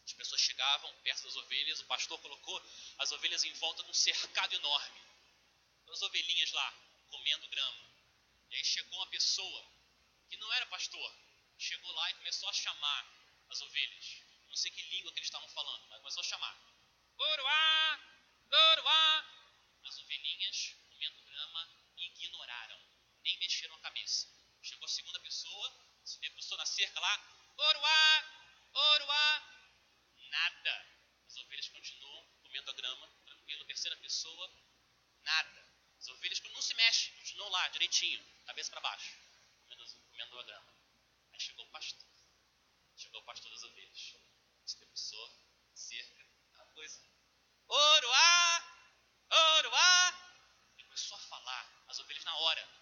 as 0.04 0.12
pessoas 0.12 0.40
chegavam 0.40 0.94
perto 1.02 1.24
das 1.24 1.34
ovelhas, 1.34 1.80
o 1.80 1.86
pastor 1.86 2.16
colocou 2.20 2.62
as 2.98 3.10
ovelhas 3.10 3.42
em 3.42 3.52
volta 3.54 3.82
de 3.82 3.90
um 3.90 3.92
cercado 3.92 4.54
enorme. 4.54 5.00
As 5.88 6.02
ovelhinhas 6.02 6.52
lá, 6.52 6.72
comendo 7.10 7.48
grama. 7.48 7.90
E 8.50 8.54
aí 8.54 8.64
chegou 8.64 9.00
uma 9.00 9.08
pessoa 9.08 9.66
que 10.28 10.36
não 10.36 10.52
era 10.52 10.64
pastor, 10.66 11.12
chegou 11.58 11.90
lá 11.90 12.10
e 12.12 12.14
começou 12.14 12.48
a 12.48 12.52
chamar 12.52 13.06
as 13.48 13.60
ovelhas. 13.60 14.22
Não 14.46 14.54
sei 14.54 14.70
que 14.70 14.82
língua 14.94 15.12
que 15.12 15.18
eles 15.18 15.26
estavam 15.26 15.48
falando, 15.48 15.88
mas 15.88 15.98
começou 15.98 16.20
a 16.20 16.24
chamar. 16.24 16.56
Uruá! 17.18 18.00
Uruá! 18.52 19.24
As 19.82 19.98
ovelhinhas, 19.98 20.76
comendo 20.88 21.20
grama, 21.24 21.68
ignoraram, 21.96 22.79
mexeram 23.60 23.76
a 23.76 23.80
cabeça. 23.80 24.26
Chegou 24.62 24.86
a 24.86 24.88
segunda 24.88 25.20
pessoa, 25.20 25.86
se 26.02 26.18
debruçou 26.20 26.56
na 26.56 26.64
cerca 26.64 26.98
lá, 26.98 27.14
Oruá! 27.58 28.24
Oruá! 28.72 29.44
Nada. 30.30 30.86
As 31.26 31.36
ovelhas 31.36 31.68
continuam 31.68 32.26
comendo 32.42 32.70
a 32.70 32.74
grama, 32.74 33.06
tranquilo. 33.26 33.66
Terceira 33.66 33.96
pessoa, 33.98 34.50
nada. 35.22 35.66
As 35.98 36.08
ovelhas 36.08 36.40
não 36.40 36.62
se 36.62 36.72
mexem, 36.74 37.12
continuam 37.16 37.50
lá, 37.50 37.68
direitinho, 37.68 38.24
cabeça 38.46 38.70
para 38.70 38.80
baixo, 38.80 39.14
comendo, 39.64 39.84
comendo 40.10 40.38
a 40.38 40.42
grama. 40.42 40.74
Aí 41.32 41.40
chegou 41.40 41.66
o 41.66 41.70
pastor. 41.70 42.08
Chegou 42.96 43.20
o 43.20 43.24
pastor 43.24 43.50
das 43.50 43.62
ovelhas. 43.62 44.16
Se 44.64 44.78
debruçou, 44.78 45.38
cerca, 45.74 46.26
aquela 46.48 46.64
coisa. 46.72 47.02
Oruá! 47.68 48.88
Oruá! 49.30 50.72
Ele 50.78 50.84
começou 50.84 51.18
a 51.18 51.20
falar, 51.20 51.84
as 51.88 51.98
ovelhas 51.98 52.24
na 52.24 52.34
hora. 52.36 52.80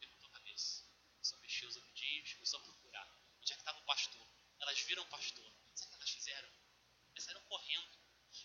Levantou 0.00 0.28
a 0.28 0.32
cabeça, 0.32 0.84
começou 1.12 1.38
a 1.38 1.40
mexer 1.42 1.66
os 1.66 1.76
ouvidinhos, 1.76 2.34
começou 2.34 2.60
a 2.60 2.62
procurar. 2.62 3.08
Onde 3.40 3.52
é 3.52 3.56
que 3.56 3.57
estava 3.68 3.78
o 3.80 3.84
pastor? 3.84 4.26
Elas 4.60 4.80
viram 4.80 5.02
o 5.02 5.06
pastor. 5.06 5.52
Sabe 5.74 5.88
o 5.88 5.90
que 5.90 5.96
elas 5.96 6.10
fizeram? 6.10 6.48
Elas 7.10 7.24
saíram 7.24 7.42
correndo. 7.42 7.98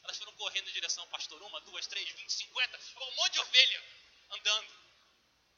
Elas 0.03 0.17
foram 0.17 0.33
correndo 0.35 0.69
em 0.69 0.73
direção 0.73 1.03
ao 1.03 1.09
pastor. 1.09 1.41
Uma, 1.41 1.61
duas, 1.61 1.87
três, 1.87 2.09
vinte, 2.09 2.33
cinquenta. 2.33 2.77
Um 2.97 3.15
monte 3.15 3.33
de 3.33 3.39
ovelha 3.39 3.83
andando 4.31 4.73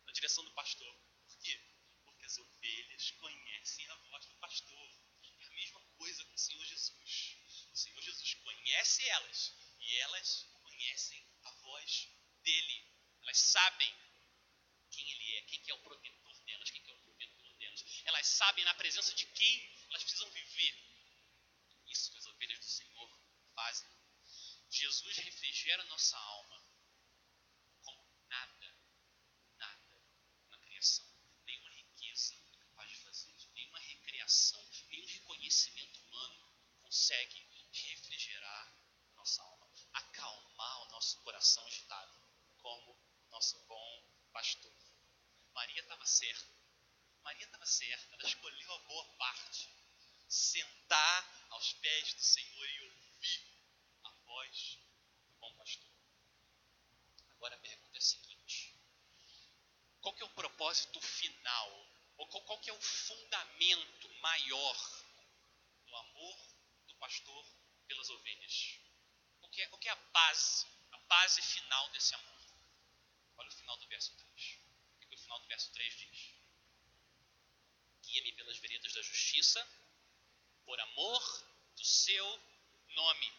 na 0.05 0.11
direção 0.11 0.43
do 0.43 0.51
pastor. 0.51 0.93
Por 1.27 1.37
quê? 1.39 1.59
Porque 2.05 2.25
as 2.25 2.37
ovelhas 2.37 3.11
conhecem 3.11 3.87
a 3.89 3.95
voz 3.95 4.25
do 4.27 4.35
pastor. 4.35 4.89
É 5.39 5.45
a 5.47 5.51
mesma 5.51 5.79
coisa 5.97 6.23
com 6.25 6.35
o 6.35 6.37
Senhor 6.37 6.63
Jesus. 6.65 7.37
O 7.73 7.77
Senhor 7.77 8.01
Jesus 8.01 8.33
conhece 8.35 9.07
elas 9.09 9.53
e 9.79 9.97
elas 9.97 10.47
conhecem 10.61 11.25
a 11.43 11.51
voz 11.51 12.07
dele. 12.43 12.87
Elas 13.23 13.37
sabem 13.39 13.91
quem 14.91 15.11
ele 15.11 15.35
é, 15.37 15.41
quem 15.43 15.59
que 15.61 15.71
é 15.71 15.73
o 15.73 15.79
protetor 15.79 16.39
delas, 16.41 16.69
quem 16.69 16.81
que 16.83 16.91
é 16.91 16.93
o 16.93 16.99
protetor 16.99 17.53
delas. 17.55 17.94
Elas 18.05 18.27
sabem 18.27 18.63
na 18.65 18.73
presença 18.75 19.13
de 19.13 19.25
quem 19.25 19.85
elas 19.89 20.03
precisam 20.03 20.29
viver. 20.31 20.75
Isso 21.87 22.11
que 22.11 22.17
as 22.17 22.25
ovelhas 22.25 22.59
do 22.59 22.65
Senhor 22.65 23.19
fazem. 23.53 23.89
Jesus 24.69 25.17
refrigera 25.17 25.83
nossa 25.85 26.17
alma 26.17 26.65
como 27.81 28.03
nada, 28.27 28.77
nada 29.57 30.03
na 30.49 30.57
criação. 30.59 31.05
Nenhuma 31.45 31.69
riqueza 31.69 32.35
é 32.35 32.57
capaz 32.57 32.89
de 32.89 32.97
fazer 32.97 33.31
isso. 33.31 33.49
Nenhuma 33.53 33.79
recreação, 33.79 34.69
nenhum 34.89 35.05
reconhecimento 35.05 35.99
humano 36.01 36.49
consegue 36.81 37.47
refrigerar 37.71 38.75
nossa 39.15 39.41
alma, 39.41 39.71
acalmar 39.93 40.81
o 40.83 40.91
nosso 40.91 41.19
coração 41.21 41.65
agitado, 41.65 42.13
como 42.57 42.99
nosso 43.31 43.57
bom 43.65 44.13
pastor. 44.31 44.73
Maria 45.53 45.81
estava 45.81 46.05
certa. 46.05 46.64
Maria 47.25 47.45
estava 47.45 47.65
certa, 47.65 48.13
ela 48.13 48.23
escolheu 48.23 48.71
a 48.71 48.79
boa 48.81 49.03
parte. 49.15 49.67
Sentar 50.29 51.47
aos 51.49 51.73
pés 51.73 52.13
do 52.13 52.21
Senhor 52.21 52.69
e 52.69 52.81
ouvir 52.81 53.43
a 54.03 54.09
voz 54.11 54.77
do 55.25 55.33
bom 55.39 55.55
pastor. 55.55 55.91
Agora 57.31 57.55
a 57.55 57.59
pergunta 57.59 57.97
é 57.97 57.97
a 57.97 58.01
seguinte: 58.01 58.75
qual 60.01 60.13
que 60.13 60.21
é 60.21 60.25
o 60.25 60.35
propósito 60.35 61.01
final? 61.01 61.69
Ou 62.17 62.27
qual, 62.27 62.43
qual 62.43 62.59
que 62.59 62.69
é 62.69 62.73
o 62.73 62.81
fundamento 62.81 64.09
maior 64.21 65.03
do 65.87 65.95
amor 65.95 66.37
do 66.87 66.95
pastor 66.95 67.45
pelas 67.87 68.09
ovelhas? 68.09 68.79
Que 69.51 69.61
é, 69.61 69.67
que 69.77 69.87
é 69.87 69.91
a 69.91 69.95
base, 69.95 70.67
a 70.91 70.97
base 70.97 71.41
final 71.41 71.89
desse 71.89 72.13
amor? 72.13 72.41
Olha 73.37 73.49
o 73.49 73.53
final 73.53 73.77
do 73.77 73.87
verso 73.87 74.13
3. 74.15 74.59
O 74.93 75.07
que 75.07 75.15
o 75.15 75.17
final 75.17 75.39
do 75.39 75.47
verso 75.47 75.71
3 75.71 75.97
diz? 75.97 76.44
Guia-me 78.05 78.31
pelas 78.33 78.57
veredas 78.59 78.93
da 78.93 79.01
justiça, 79.01 79.67
por 80.65 80.79
amor 80.79 81.21
do 81.75 81.85
seu 81.85 82.27
nome. 82.89 83.33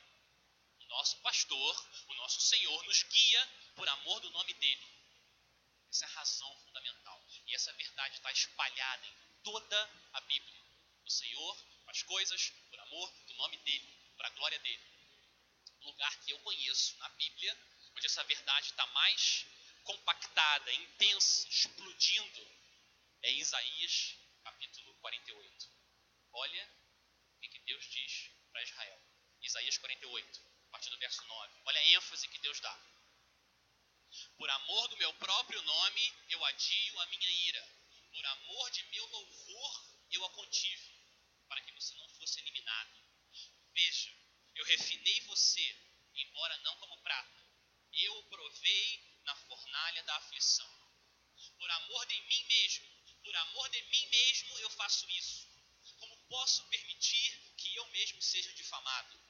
O 0.81 0.85
nosso 0.87 1.17
pastor, 1.23 2.05
o 2.09 2.15
nosso 2.15 2.41
Senhor, 2.41 2.85
nos 2.85 3.03
guia 3.05 3.51
por 3.75 3.89
amor 3.89 4.21
do 4.21 4.31
nome 4.31 4.55
dele. 4.55 4.87
Essa 5.91 6.05
é 6.05 6.09
a 6.09 6.13
razão 6.13 6.57
fundamental. 6.65 7.25
E 7.47 7.55
essa 7.55 7.73
verdade 7.73 8.17
está 8.17 8.31
espalhada 8.33 9.07
em 9.07 9.17
toda 9.43 9.91
a 10.13 10.21
Bíblia. 10.23 10.61
O 11.05 11.11
Senhor 11.11 11.57
faz 11.85 12.03
coisas 12.03 12.51
por 12.69 12.79
amor 12.81 13.13
do 13.27 13.35
nome 13.35 13.57
dele, 13.59 13.89
para 14.17 14.29
a 14.29 14.31
glória 14.33 14.59
dele. 14.59 14.85
O 15.81 15.87
lugar 15.87 16.21
que 16.25 16.33
eu 16.33 16.39
conheço 16.41 16.97
na 16.99 17.09
Bíblia, 17.11 17.57
onde 17.95 18.07
essa 18.07 18.25
verdade 18.25 18.67
está 18.67 18.87
mais 18.89 19.47
compactada, 19.85 20.73
intensa, 20.73 21.49
explodindo, 21.49 22.47
é 23.23 23.31
Isaías 23.33 24.17
capítulo 24.47 24.95
48. 25.01 25.71
Olha 26.33 26.71
o 27.35 27.41
que 27.41 27.59
Deus 27.59 27.85
diz 27.91 28.31
para 28.53 28.63
Israel. 28.63 29.03
Isaías 29.43 29.77
48, 29.79 30.41
a 30.69 30.71
partir 30.71 30.91
do 30.91 30.99
verso 30.99 31.25
9. 31.27 31.63
Olha 31.65 31.81
a 31.81 31.87
ênfase 31.89 32.29
que 32.29 32.39
Deus 32.39 32.61
dá. 32.61 32.75
Por 34.39 34.49
amor 34.49 34.89
do 34.89 34.97
meu 34.99 35.13
próprio 35.15 35.61
nome, 35.63 36.15
eu 36.29 36.45
adio 36.45 37.01
a 37.01 37.07
minha 37.07 37.31
ira. 37.49 37.69
Por 38.13 38.25
amor 38.25 38.71
de 38.71 38.85
meu 38.85 39.07
louvor, 39.07 39.85
eu 40.13 40.25
a 40.25 40.31
contive, 40.31 40.95
para 41.49 41.61
que 41.63 41.73
você 41.73 41.95
não 41.97 42.09
fosse 42.11 42.39
eliminado. 42.39 43.01
Veja, 43.75 44.15
eu 44.55 44.65
refinei 44.65 45.21
você, 45.23 45.77
embora 46.15 46.57
não 46.59 46.77
como 46.77 47.03
prata. 47.03 47.45
Eu 47.93 48.17
o 48.17 48.25
provei 48.29 49.21
na 49.25 49.35
fornalha 49.35 50.03
da 50.05 50.17
aflição. 50.19 50.71
Por 51.59 51.71
amor 51.71 52.07
de 52.07 52.21
mim 52.23 52.45
mesmo, 52.45 52.96
por 53.27 53.35
amor 53.35 53.69
de 53.71 53.83
mim 53.83 54.07
mesmo 54.07 54.59
eu 54.61 54.71
faço 54.71 55.11
isso. 55.11 55.49
Como 55.99 56.17
posso 56.29 56.65
permitir 56.69 57.55
que 57.57 57.75
eu 57.75 57.85
mesmo 57.89 58.23
seja 58.23 58.53
difamado? 58.55 59.21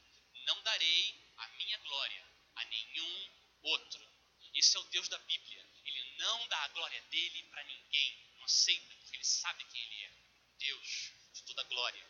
Não 0.44 0.62
darei 0.62 1.32
a 1.38 1.48
minha 1.48 1.78
glória 1.78 2.22
a 2.56 2.64
nenhum 2.66 3.30
outro. 3.62 4.06
Esse 4.54 4.76
é 4.76 4.80
o 4.80 4.84
Deus 4.84 5.08
da 5.08 5.18
Bíblia. 5.20 5.66
Ele 5.82 6.14
não 6.18 6.46
dá 6.48 6.58
a 6.64 6.68
glória 6.68 7.00
dele 7.04 7.42
para 7.44 7.64
ninguém. 7.64 8.32
Não 8.34 8.44
aceita, 8.44 8.94
porque 8.96 9.16
ele 9.16 9.24
sabe 9.24 9.64
quem 9.64 9.82
ele 9.82 10.02
é. 10.02 10.12
Deus 10.58 11.12
de 11.32 11.42
toda 11.44 11.62
glória. 11.64 12.06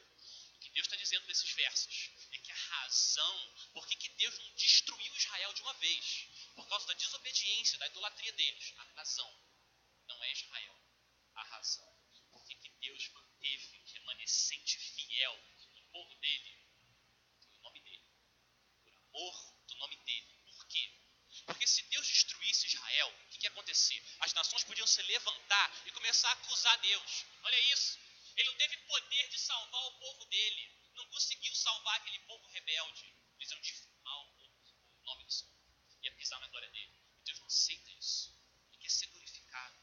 O 0.55 0.59
que 0.59 0.71
Deus 0.71 0.87
está 0.89 0.97
dizendo 0.97 1.27
nesses 1.29 1.53
versos 1.53 2.11
é 2.33 2.39
que 2.39 2.51
a 2.51 2.57
razão 2.57 3.55
por 3.73 3.87
que 3.87 4.09
Deus 4.09 4.37
não 4.41 4.55
destruiu 4.55 5.15
Israel 5.15 5.53
de 5.53 5.63
uma 5.63 5.75
vez 5.75 6.27
por 6.57 6.67
causa 6.67 6.87
da 6.89 6.95
desobediência, 6.95 7.79
da 7.79 7.87
idolatria 7.87 8.33
deles. 8.33 8.75
A 8.77 8.83
razão 8.97 9.33
não 10.09 10.25
é 10.25 10.33
Israel. 10.33 10.76
Razão 11.57 11.97
por 12.31 12.45
que 12.47 12.69
Deus 12.69 13.09
manteve 13.09 13.79
um 13.79 13.85
remanescente 13.87 14.79
fiel 14.79 15.41
do 15.75 15.83
povo 15.85 16.15
dele, 16.17 16.59
o 17.51 17.59
nome 17.63 17.81
dele, 17.81 18.05
por 18.83 18.93
amor 18.95 19.55
do 19.67 19.75
nome 19.77 19.97
dele. 20.05 20.39
Por 20.45 20.67
quê? 20.69 20.93
Porque 21.47 21.67
se 21.67 21.83
Deus 21.85 22.07
destruísse 22.07 22.67
Israel, 22.67 23.09
o 23.09 23.29
que, 23.31 23.39
que 23.39 23.47
ia 23.47 23.51
acontecer? 23.51 24.03
As 24.21 24.35
nações 24.35 24.65
podiam 24.65 24.87
se 24.87 25.01
levantar 25.03 25.83
e 25.87 25.93
começar 25.93 26.29
a 26.29 26.33
acusar 26.33 26.79
Deus. 26.81 27.25
Olha 27.43 27.61
isso. 27.73 27.99
Ele 28.37 28.51
não 28.51 28.57
teve 28.59 28.77
poder 28.79 29.29
de 29.29 29.39
salvar 29.39 29.83
o 29.87 29.99
povo 29.99 30.25
dele. 30.27 30.71
Não 30.95 31.07
conseguiu 31.09 31.55
salvar 31.55 31.97
aquele 31.97 32.19
povo 32.21 32.47
rebelde. 32.49 33.15
Eles 33.39 33.51
iam 33.51 33.61
difamar 33.61 34.19
o, 34.19 34.29
o 35.01 35.05
nome 35.05 35.25
do 35.25 35.33
Senhor 35.33 35.57
ia 36.03 36.13
pisar 36.13 36.39
na 36.41 36.49
glória 36.49 36.71
dele. 36.71 36.93
E 37.17 37.25
Deus 37.25 37.39
não 37.41 37.47
aceita 37.47 37.91
isso. 37.93 38.33
Ele 38.69 38.79
quer 38.79 38.91
ser 38.91 39.07
glorificado. 39.07 39.77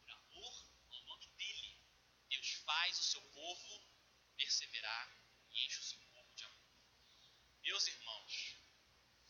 Por 0.00 0.10
amor 0.10 0.68
ao 0.90 1.04
nome 1.04 1.26
dele, 1.36 1.80
Deus 2.28 2.57
faz 2.68 2.98
o 2.98 3.02
seu 3.02 3.22
povo 3.32 3.82
perseverar 4.36 5.06
e 5.50 5.64
enche 5.64 5.80
o 5.80 5.84
seu 5.84 5.98
povo 6.12 6.34
de 6.34 6.44
amor. 6.44 6.68
Meus 7.62 7.86
irmãos, 7.86 8.56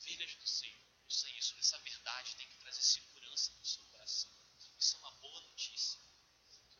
filhas 0.01 0.35
do 0.35 0.46
Senhor, 0.48 0.85
ouça 1.05 1.31
isso, 1.31 1.55
essa 1.61 1.79
verdade 1.79 2.35
tem 2.35 2.48
que 2.48 2.57
trazer 2.57 2.83
segurança 2.83 3.53
no 3.53 3.64
seu 3.64 3.85
coração. 3.92 4.29
Isso 4.77 4.96
é 4.96 4.98
uma 4.98 5.12
boa 5.12 5.40
notícia. 5.42 6.01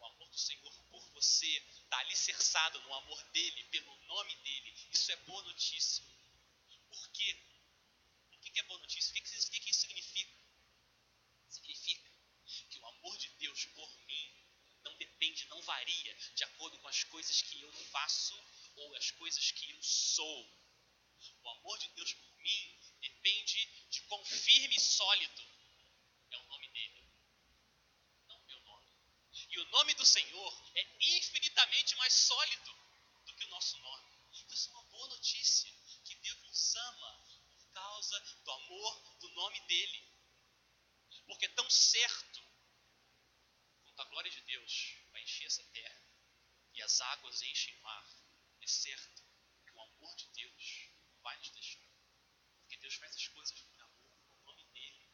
O 0.01 0.05
amor 0.05 0.29
do 0.29 0.39
Senhor 0.39 0.75
por 0.91 1.09
você 1.11 1.47
está 1.47 1.99
alicerçado 1.99 2.81
no 2.83 2.95
amor 2.95 3.23
dele, 3.31 3.63
pelo 3.65 3.95
nome 4.07 4.35
dele. 4.39 4.75
Isso 4.91 5.13
é 5.13 5.17
boa 5.31 5.43
notícia. 5.45 6.05
Por 6.89 7.09
quê? 7.11 7.39
que 8.41 8.61
é 8.61 8.65
boa 8.65 8.81
notícia? 8.81 9.11
O 9.11 9.15
que 9.15 9.71
isso 9.71 9.81
significa? 9.83 10.35
Significa 11.49 12.11
que 12.71 12.79
o 12.81 12.87
amor 12.87 13.17
de 13.17 13.29
Deus 13.39 13.67
por 13.67 13.89
não 15.47 15.61
varia 15.63 16.15
de 16.35 16.45
acordo 16.45 16.79
com 16.79 16.89
as 16.89 17.05
coisas 17.05 17.43
que 17.43 17.61
eu 17.61 17.73
faço 17.73 18.39
ou 18.77 18.95
as 18.97 19.11
coisas 19.13 19.51
que 19.51 19.71
eu 19.71 19.83
sou. 19.83 20.59
O 21.43 21.49
amor 21.51 21.79
de 21.79 21.89
Deus 21.89 22.13
por 22.13 22.37
mim 22.39 22.79
depende 23.01 23.67
de 23.91 24.01
quão 24.03 24.25
firme 24.25 24.77
e 24.77 24.81
sólido 24.81 25.43
é 26.31 26.39
o 26.39 26.47
nome 26.47 26.69
dele, 26.69 27.09
não 28.29 28.41
meu 28.41 28.61
nome. 28.61 28.87
E 29.51 29.59
o 29.59 29.65
nome 29.71 29.95
do 29.95 30.07
Senhor 30.07 30.71
é 30.75 30.87
infinitamente 31.01 31.97
mais 31.97 32.13
sólido 32.13 32.77
do 33.27 33.35
que 33.35 33.45
o 33.45 33.49
nosso 33.49 33.79
nome. 33.79 34.09
Então, 34.33 34.55
isso 34.55 34.69
é 34.69 34.73
uma 34.73 34.85
boa 34.85 35.09
notícia, 35.09 35.73
que 36.05 36.15
Deus 36.17 36.41
nos 36.43 36.77
ama 36.77 37.29
causa 37.79 38.21
do 38.45 38.51
amor 38.51 39.19
do 39.21 39.29
nome 39.31 39.61
dele. 39.61 40.05
Porque 41.27 41.47
é 41.47 41.49
tão 41.51 41.69
certo 41.71 42.43
quanto 43.85 44.03
a 44.03 44.05
glória 44.07 44.31
de 44.31 44.41
Deus 44.43 44.97
encher 45.29 45.47
essa 45.47 45.65
terra 45.65 46.03
e 46.75 46.83
as 46.83 47.01
águas 47.01 47.43
enchem 47.43 47.77
o 47.77 47.83
mar, 47.83 48.09
é 48.61 48.67
certo 48.67 49.23
que 49.65 49.73
o 49.73 49.81
amor 49.81 50.17
de 50.17 50.27
Deus 50.29 50.91
vai 51.23 51.37
nos 51.39 51.51
deixar. 51.51 51.87
Porque 52.61 52.77
Deus 52.79 52.95
faz 52.95 53.15
as 53.15 53.29
coisas 53.29 53.61
por 53.61 53.81
amor, 53.81 54.19
no 54.39 54.45
nome 54.45 54.65
dele. 54.73 55.09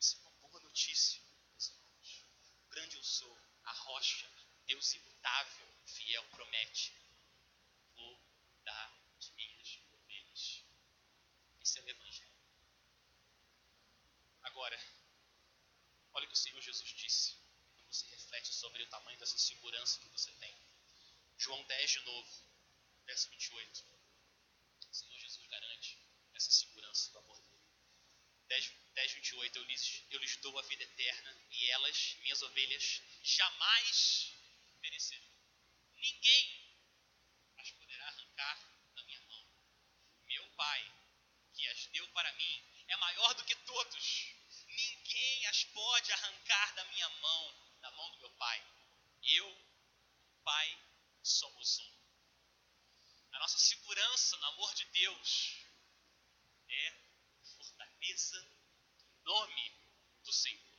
Isso 0.00 0.16
é 0.16 0.20
uma 0.20 0.32
boa 0.32 0.60
notícia, 0.60 1.22
meus 1.50 1.68
irmãos. 1.68 2.24
Grande 2.70 2.96
eu 2.96 3.04
sou, 3.04 3.38
a 3.64 3.72
rocha, 3.72 4.30
Deus 4.66 4.92
imutável, 4.94 5.68
fiel, 5.86 6.24
promete. 6.30 6.92
Vou 7.94 8.20
dar 8.64 8.98
as 9.18 9.30
minhas 9.30 9.86
esse 11.66 11.80
é 11.80 11.82
o 11.82 11.88
Evangelho. 11.88 12.30
Agora, 14.44 14.80
olha 16.12 16.24
o 16.24 16.28
que 16.28 16.34
o 16.34 16.36
Senhor 16.36 16.60
Jesus 16.60 16.90
disse. 16.90 17.36
Reflete 18.36 18.54
sobre 18.54 18.82
o 18.82 18.86
tamanho 18.88 19.18
dessa 19.18 19.38
segurança 19.38 19.98
que 19.98 20.08
você 20.10 20.30
tem. 20.32 20.54
João 21.38 21.62
10 21.64 21.90
de 21.90 22.00
novo, 22.00 22.28
verso 23.06 23.30
28. 23.30 23.84
O 24.90 24.94
Senhor 24.94 25.18
Jesus 25.18 25.46
garante 25.46 25.98
essa 26.34 26.50
segurança 26.50 27.12
do 27.12 27.18
amor 27.20 27.40
dele. 27.40 27.56
10, 28.48 28.72
10 28.92 29.12
28, 29.12 29.56
eu 29.58 29.64
lhes, 29.64 30.02
eu 30.10 30.20
lhes 30.20 30.36
dou 30.36 30.58
a 30.58 30.62
vida 30.62 30.84
eterna 30.84 31.34
e 31.50 31.70
elas, 31.70 32.16
minhas 32.20 32.42
ovelhas, 32.42 33.00
jamais 33.22 34.34
perecerão. 34.82 35.32
Ninguém 35.96 36.76
as 37.56 37.70
poderá 37.70 38.06
arrancar 38.06 38.70
da 38.94 39.02
minha 39.04 39.20
mão. 39.22 39.46
Meu 40.26 40.46
Pai, 40.50 40.94
que 41.54 41.66
as 41.68 41.86
deu 41.86 42.06
para 42.08 42.30
mim, 42.34 42.84
é 42.88 42.96
maior 42.96 43.32
do 43.32 43.44
que 43.44 43.54
todos. 43.54 44.26
Ninguém 44.68 45.46
as 45.46 45.64
pode 45.64 46.12
arrancar 46.12 46.74
da 46.74 46.84
minha 46.84 47.08
mão, 47.08 47.65
da 47.86 47.92
mão 47.92 48.10
do 48.10 48.18
meu 48.18 48.30
Pai. 48.32 48.58
Eu, 49.22 49.48
Pai, 50.42 50.68
somos 51.22 51.78
um. 51.78 51.96
A 53.32 53.38
nossa 53.38 53.58
segurança 53.60 54.36
no 54.38 54.46
amor 54.46 54.74
de 54.74 54.84
Deus 54.86 55.56
é 56.68 56.94
fortaleza 57.44 58.40
do 58.98 59.14
nome 59.22 59.72
do 60.24 60.32
Senhor. 60.32 60.78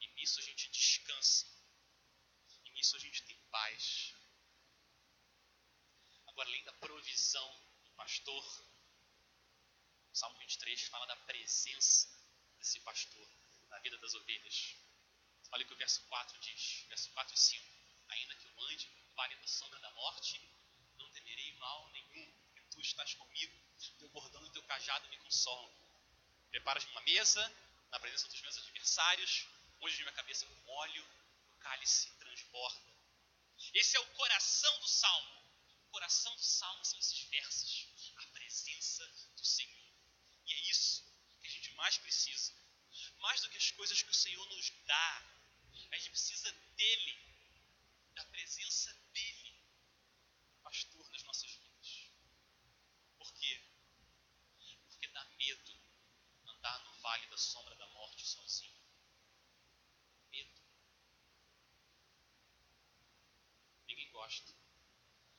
E 0.00 0.06
nisso 0.14 0.40
a 0.40 0.42
gente 0.42 0.70
descansa. 0.70 1.46
E 2.64 2.70
nisso 2.70 2.96
a 2.96 3.00
gente 3.00 3.22
tem 3.24 3.36
paz. 3.50 4.14
Agora, 6.28 6.48
além 6.48 6.64
da 6.64 6.72
provisão 6.74 7.50
do 7.84 7.90
pastor, 7.90 8.44
o 10.12 10.16
Salmo 10.16 10.38
23 10.38 10.82
fala 10.84 11.04
da 11.06 11.16
presença 11.16 12.08
desse 12.56 12.80
pastor 12.80 13.28
na 13.68 13.78
vida 13.80 13.98
das 13.98 14.14
ovelhas. 14.14 14.76
Olha 15.52 15.64
o 15.64 15.66
que 15.66 15.74
o 15.74 15.76
verso 15.76 16.02
4 16.06 16.38
diz, 16.38 16.84
verso 16.88 17.10
4 17.10 17.34
e 17.34 17.38
5. 17.38 17.66
Ainda 18.08 18.34
que 18.36 18.46
eu 18.46 18.60
ande 18.62 18.88
no 18.88 19.14
vale 19.14 19.34
da 19.36 19.46
sombra 19.46 19.78
da 19.80 19.90
morte, 19.92 20.40
não 20.98 21.10
temerei 21.10 21.52
mal 21.54 21.88
nenhum, 21.90 22.32
porque 22.44 22.62
tu 22.70 22.80
estás 22.80 23.14
comigo, 23.14 23.56
teu 23.98 24.08
bordão 24.10 24.44
e 24.46 24.50
teu 24.50 24.62
cajado 24.64 25.08
me 25.08 25.18
consolam. 25.18 25.72
Preparas 26.50 26.84
uma 26.86 27.00
mesa 27.02 27.42
na 27.90 27.98
presença 27.98 28.28
dos 28.28 28.40
meus 28.40 28.58
adversários, 28.58 29.46
unges 29.80 29.98
minha 29.98 30.12
cabeça 30.12 30.46
com 30.46 30.72
óleo, 30.72 31.04
o 31.50 31.58
cálice 31.58 32.10
transborda. 32.18 32.90
Esse 33.74 33.96
é 33.96 34.00
o 34.00 34.06
coração 34.14 34.78
do 34.80 34.88
salmo. 34.88 35.40
O 35.86 35.90
coração 35.90 36.34
do 36.36 36.42
salmo 36.42 36.84
são 36.84 36.98
esses 36.98 37.20
versos, 37.24 37.88
a 38.16 38.26
presença 38.28 39.06
do 39.36 39.44
Senhor. 39.44 39.92
E 40.46 40.52
é 40.52 40.60
isso 40.70 41.04
que 41.40 41.48
a 41.48 41.50
gente 41.50 41.72
mais 41.74 41.98
precisa. 41.98 42.54
Mais 43.18 43.40
do 43.40 43.50
que 43.50 43.58
as 43.58 43.70
coisas 43.72 44.00
que 44.02 44.10
o 44.10 44.14
Senhor 44.14 44.46
nos 44.48 44.70
dá, 44.86 45.39
a 45.90 45.98
gente 45.98 46.10
precisa 46.10 46.52
dele, 46.76 47.18
da 48.14 48.24
presença 48.26 48.92
dele, 49.12 49.54
pastor 50.62 51.08
nas 51.10 51.22
nossas 51.24 51.50
vidas. 51.50 52.10
Por 53.18 53.32
quê? 53.34 53.60
Porque 54.88 55.08
dá 55.08 55.24
medo 55.24 55.80
andar 56.46 56.84
no 56.84 56.92
vale 57.00 57.26
da 57.26 57.38
sombra 57.38 57.74
da 57.76 57.86
morte 57.88 58.26
sozinho. 58.26 58.78
Medo. 60.30 60.60
Ninguém 63.86 64.10
gosta. 64.12 64.54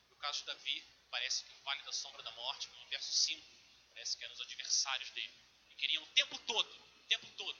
No 0.09 0.15
caso 0.17 0.39
de 0.39 0.45
Davi, 0.45 0.83
parece 1.09 1.43
que 1.45 1.53
o 1.53 1.61
vale 1.63 1.83
da 1.83 1.93
sombra 1.93 2.21
da 2.23 2.31
morte, 2.31 2.67
no 2.69 2.87
verso 2.87 3.11
5, 3.13 3.61
Parece 3.93 4.17
que 4.17 4.23
eram 4.23 4.33
os 4.33 4.41
adversários 4.41 5.11
dele. 5.11 5.33
E 5.69 5.75
queriam 5.75 6.03
o 6.03 6.07
tempo 6.07 6.37
todo, 6.39 6.73
o 6.73 7.07
tempo 7.07 7.27
todo, 7.37 7.59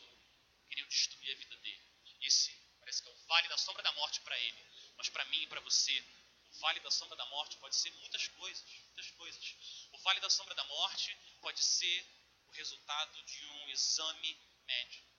queriam 0.67 0.88
destruir 0.88 1.34
a 1.34 1.38
vida 1.38 1.56
dele. 1.58 1.84
Esse 2.21 2.51
parece 2.81 3.01
que 3.01 3.09
é 3.09 3.11
o 3.11 3.25
vale 3.27 3.47
da 3.47 3.57
sombra 3.57 3.83
da 3.83 3.91
morte 3.93 4.19
para 4.21 4.37
ele. 4.39 4.65
Mas 4.97 5.07
para 5.09 5.23
mim 5.25 5.41
e 5.43 5.47
para 5.47 5.61
você, 5.61 6.03
o 6.49 6.59
vale 6.59 6.79
da 6.81 6.91
sombra 6.91 7.15
da 7.15 7.25
morte 7.27 7.57
pode 7.57 7.75
ser 7.75 7.91
muitas 7.91 8.27
coisas, 8.27 8.63
muitas 8.87 9.11
coisas. 9.11 9.55
O 9.93 9.97
vale 9.99 10.19
da 10.19 10.29
sombra 10.29 10.53
da 10.55 10.63
morte 10.65 11.15
pode 11.39 11.63
ser 11.63 12.05
o 12.47 12.51
resultado 12.51 13.23
de 13.23 13.45
um 13.45 13.69
exame 13.69 14.37
médico. 14.65 15.11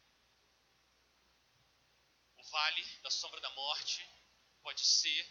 O 2.37 2.43
vale 2.45 2.85
da 3.03 3.11
sombra 3.11 3.41
da 3.41 3.51
morte 3.51 4.07
pode 4.63 4.85
ser 4.85 5.27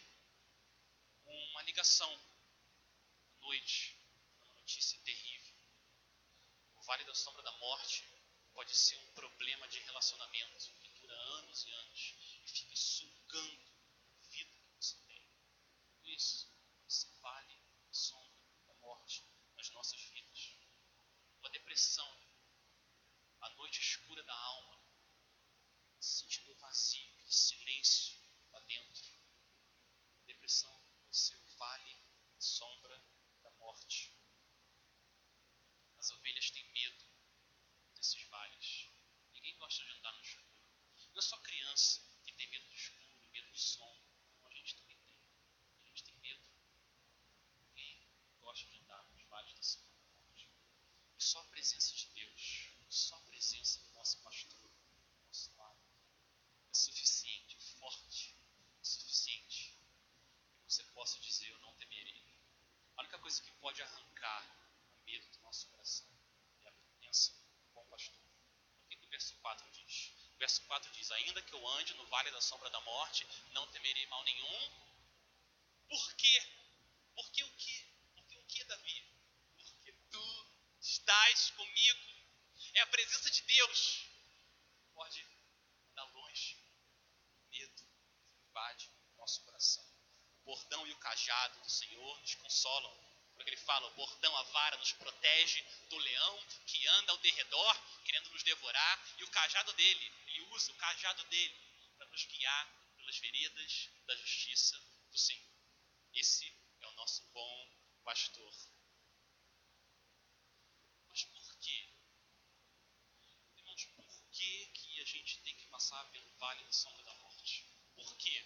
uma 1.24 1.62
ligação 1.62 2.12
à 2.12 3.46
noite, 3.46 3.96
uma 4.40 4.54
notícia 4.54 4.98
terrível. 5.00 5.56
O 6.76 6.82
vale 6.82 7.04
da 7.04 7.14
sombra 7.14 7.42
da 7.42 7.52
morte 7.52 8.04
pode 8.54 8.74
ser 8.74 8.96
um 8.96 9.12
problema 9.12 9.68
de 9.68 9.78
relacionamento 9.80 10.81
que 11.52 11.64
dura 11.66 11.76
anos 11.76 12.16
e 12.44 12.48
fica 12.48 12.74
sugando 12.74 13.70
a 14.16 14.28
vida 14.28 14.58
que 14.58 14.74
você 14.76 14.96
tem. 15.06 15.22
Por 15.98 16.08
isso, 16.08 16.50
esse 16.88 17.08
vale 17.20 17.54
da 17.86 17.92
sombra 17.92 18.42
da 18.66 18.74
morte 18.74 19.22
nas 19.56 19.68
nossas 19.70 20.00
vidas. 20.00 20.56
Uma 21.40 21.50
depressão, 21.50 22.08
a 23.40 23.50
noite 23.50 23.80
escura 23.80 24.22
da 24.22 24.34
alma, 24.34 24.82
sentindo 26.00 26.54
vazio, 26.56 27.12
aquele 27.12 27.32
silêncio 27.32 28.18
lá 28.50 28.60
dentro. 28.60 29.12
Depressão 30.26 30.72
pode 31.02 31.16
ser 31.16 31.36
o 31.36 31.46
vale 31.58 31.96
da 32.32 32.40
sombra 32.40 33.04
da 33.42 33.50
morte. 33.52 34.16
As 35.98 36.10
ovelhas 36.10 36.50
têm 36.50 36.64
medo 36.72 37.04
desses 37.94 38.22
vales. 38.24 38.88
Ninguém 39.34 39.54
gosta 39.58 39.84
de 39.84 39.90
andar 39.90 40.12
no 40.14 40.20
escuro. 40.22 40.52
Não 41.12 41.18
é 41.18 41.22
só 41.22 41.36
criança 41.38 42.00
que 42.24 42.32
tem 42.32 42.48
medo 42.48 42.66
do 42.66 42.74
escuro, 42.74 43.30
medo 43.32 43.50
do 43.50 43.58
som. 43.58 44.02
A 44.44 44.50
gente 44.50 44.74
também 44.76 44.96
tem. 45.04 45.18
A 45.82 45.88
gente 45.88 46.04
tem 46.04 46.16
medo. 46.16 46.42
Ninguém 47.60 48.08
gosta 48.40 48.66
de 48.66 48.76
andar 48.76 49.04
nos 49.04 49.22
vales 49.28 49.54
da 49.54 49.62
sombra 49.62 49.92
da 49.92 50.10
morte. 50.22 50.50
E 51.18 51.22
só 51.22 51.40
a 51.40 51.44
presença 51.44 51.94
de 51.94 52.06
Deus, 52.14 52.70
só 52.88 53.16
a 53.16 53.20
presença 53.20 53.80
do 53.80 53.92
nosso 53.92 54.22
pastor, 54.22 54.70
do 54.70 55.26
nosso 55.26 55.54
lado, 55.56 55.82
é 56.70 56.74
suficiente, 56.74 57.58
forte, 57.78 58.34
é 58.80 58.84
suficiente 58.84 59.78
que 60.66 60.72
você 60.72 60.84
possa 60.84 61.20
dizer: 61.20 61.50
Eu 61.50 61.58
não 61.58 61.74
temerei. 61.74 62.24
A 62.96 63.02
única 63.02 63.18
coisa 63.18 63.42
que 63.42 63.50
pode 63.52 63.82
arrancar 63.82 64.48
medo 65.04 65.28
do 65.28 65.40
nosso 65.40 65.68
coração 65.68 66.08
é 66.64 66.68
a 66.68 66.72
presença 66.72 67.32
do 67.32 67.70
bom 67.74 67.84
pastor. 67.86 68.18
O 68.86 68.88
que 68.88 69.04
o 69.04 69.08
verso 69.08 69.36
4 69.36 69.70
diz? 69.72 70.12
O 70.34 70.38
verso 70.52 70.62
4 70.66 70.92
diz: 70.92 71.10
Ainda 71.12 71.42
que 71.42 71.54
eu 71.54 71.68
ande 71.78 71.94
no 71.94 72.06
vale 72.06 72.30
da 72.30 72.40
sombra 72.40 72.68
da 72.70 72.80
morte, 72.80 73.26
não 73.52 73.66
temerei 73.68 74.06
mal 74.06 74.22
nenhum. 74.24 74.70
Por 75.88 76.14
quê? 76.16 76.46
Porque 77.14 77.42
o 77.42 77.50
que? 77.56 77.86
Porque 78.14 78.38
o 78.38 78.44
que, 78.44 78.64
Davi? 78.64 79.06
Porque 79.56 79.92
tu 80.10 80.46
estás 80.80 81.50
comigo. 81.50 82.12
É 82.74 82.80
a 82.80 82.86
presença 82.86 83.30
de 83.30 83.42
Deus. 83.42 84.06
Pode 84.94 85.26
andar 85.90 86.04
longe. 86.12 86.58
Medo 87.48 87.82
invade 88.48 88.88
o 88.88 89.16
nosso 89.16 89.42
coração. 89.44 89.84
O 90.40 90.44
bordão 90.44 90.86
e 90.86 90.92
o 90.92 90.98
cajado 90.98 91.60
do 91.60 91.70
Senhor 91.70 92.20
nos 92.20 92.34
consolam 92.34 93.12
porque 93.34 93.50
ele 93.50 93.56
fala: 93.56 93.86
o 93.88 93.94
bordão, 93.94 94.36
a 94.36 94.42
vara 94.44 94.76
nos 94.76 94.92
protege 94.92 95.62
do 95.88 95.98
leão 95.98 96.44
que 96.66 96.86
anda 96.86 97.12
ao 97.12 97.18
derredor, 97.18 97.76
querendo 98.04 98.30
nos 98.30 98.42
devorar, 98.42 99.04
e 99.18 99.24
o 99.24 99.28
cajado 99.30 99.72
dele, 99.72 100.12
usa 100.50 100.72
o 100.72 100.76
cajado 100.76 101.24
dele 101.24 101.58
para 101.96 102.06
nos 102.08 102.24
guiar 102.24 102.94
pelas 102.96 103.18
veredas 103.18 103.90
da 104.06 104.16
justiça 104.16 104.78
do 105.10 105.18
Senhor. 105.18 105.52
Esse 106.14 106.46
é 106.80 106.86
o 106.86 106.92
nosso 106.92 107.24
bom 107.32 107.82
pastor. 108.04 108.54
Mas 111.08 111.24
por 111.24 111.58
quê? 111.58 111.88
Irmãos, 113.56 113.84
por 113.96 114.30
que, 114.30 114.66
que 114.66 115.00
a 115.00 115.04
gente 115.04 115.40
tem 115.42 115.56
que 115.56 115.66
passar 115.66 116.04
pelo 116.10 116.30
vale 116.38 116.64
da 116.64 116.72
sombra 116.72 117.04
da 117.04 117.14
morte? 117.14 117.66
Por 117.94 118.16
quê? 118.16 118.44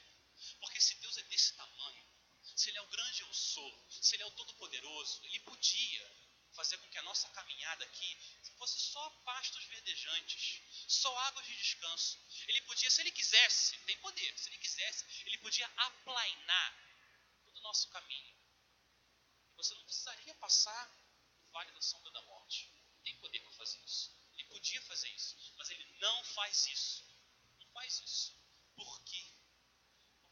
Porque 0.61 0.81
se 0.81 0.95
Deus 0.97 1.17
é 1.17 1.23
desse 1.25 1.55
tamanho, 1.55 2.07
se 2.55 2.71
Ele 2.71 2.79
é 2.79 2.83
o 2.83 2.89
grande 2.89 3.23
eu 3.23 3.33
sou, 3.35 3.87
se 3.91 4.17
Ele 4.17 4.23
é 4.23 4.27
o 4.27 4.31
todo-poderoso, 4.33 5.25
Ele 5.25 5.41
podia 5.41 6.26
fazer 6.57 6.77
com 6.79 6.89
que 6.89 6.99
a 6.99 7.03
nossa 7.03 7.29
caminhada 7.29 7.85
aqui 7.85 8.19
fosse 8.59 8.81
só 8.81 9.11
pastos 9.25 9.65
verdejantes, 9.67 10.63
só 10.89 11.17
águas 11.29 11.47
de 11.47 11.57
descanso. 11.57 12.19
Ele 12.49 12.61
podia, 12.63 12.91
se 12.91 13.01
Ele 13.03 13.13
quisesse, 13.13 13.79
tem 13.81 13.97
poder, 13.99 14.39
se 14.39 14.49
Ele 14.49 14.59
quisesse, 14.59 15.05
Ele 15.27 15.39
podia 15.39 15.67
aplainar 15.77 16.69
todo 17.45 17.59
o 17.59 17.63
nosso 17.63 17.89
caminho. 17.91 18.35
Você 19.57 19.75
não 19.75 19.85
precisaria 19.85 20.35
passar 20.37 20.91
no 21.39 21.51
vale 21.51 21.71
da 21.73 21.81
sombra 21.81 22.11
da 22.11 22.23
morte. 22.23 22.71
Tem 23.05 23.17
poder 23.19 23.41
para 23.41 23.53
fazer 23.53 23.79
isso. 23.85 24.11
Ele 24.33 24.45
podia 24.45 24.83
fazer 24.83 25.09
isso, 25.11 25.37
mas 25.57 25.71
Ele 25.71 25.85
não 26.01 26.25
faz 26.25 26.67
isso. 26.67 27.05
Não 27.59 27.69
faz 27.69 28.01
isso. 28.01 28.35
Por 28.75 29.05
quê? 29.05 29.25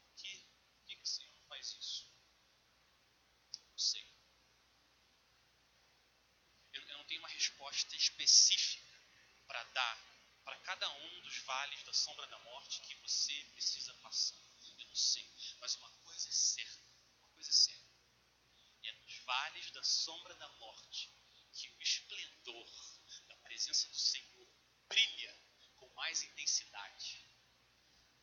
Por 0.01 0.15
quê? 0.15 0.45
Por 0.77 0.85
que, 0.85 0.95
que 0.95 1.03
o 1.03 1.07
Senhor 1.07 1.31
não 1.33 1.47
faz 1.47 1.73
isso? 1.73 2.15
sei. 3.77 4.14
Tenho 7.15 7.23
uma 7.23 7.33
resposta 7.33 7.95
específica 7.95 8.99
para 9.47 9.63
dar 9.63 10.41
para 10.43 10.57
cada 10.57 10.89
um 10.97 11.21
dos 11.21 11.37
vales 11.43 11.81
da 11.83 11.93
sombra 11.93 12.27
da 12.27 12.37
morte 12.39 12.81
que 12.81 12.93
você 12.95 13.33
precisa 13.53 13.93
passar. 14.03 14.37
Eu 14.77 14.85
não 14.87 14.95
sei, 14.95 15.25
mas 15.61 15.77
uma 15.77 15.89
coisa 16.03 16.27
é 16.27 16.31
certa, 16.33 16.91
uma 17.19 17.29
coisa 17.29 17.49
é 17.49 17.53
certa. 17.53 17.89
É 18.83 18.91
nos 18.91 19.17
vales 19.19 19.71
da 19.71 19.81
sombra 19.81 20.33
da 20.35 20.49
morte 20.59 21.09
que 21.53 21.69
o 21.69 21.81
esplendor 21.81 22.69
da 23.29 23.37
presença 23.37 23.87
do 23.87 23.95
Senhor 23.95 24.49
brilha 24.89 25.39
com 25.77 25.87
mais 25.93 26.21
intensidade. 26.21 27.25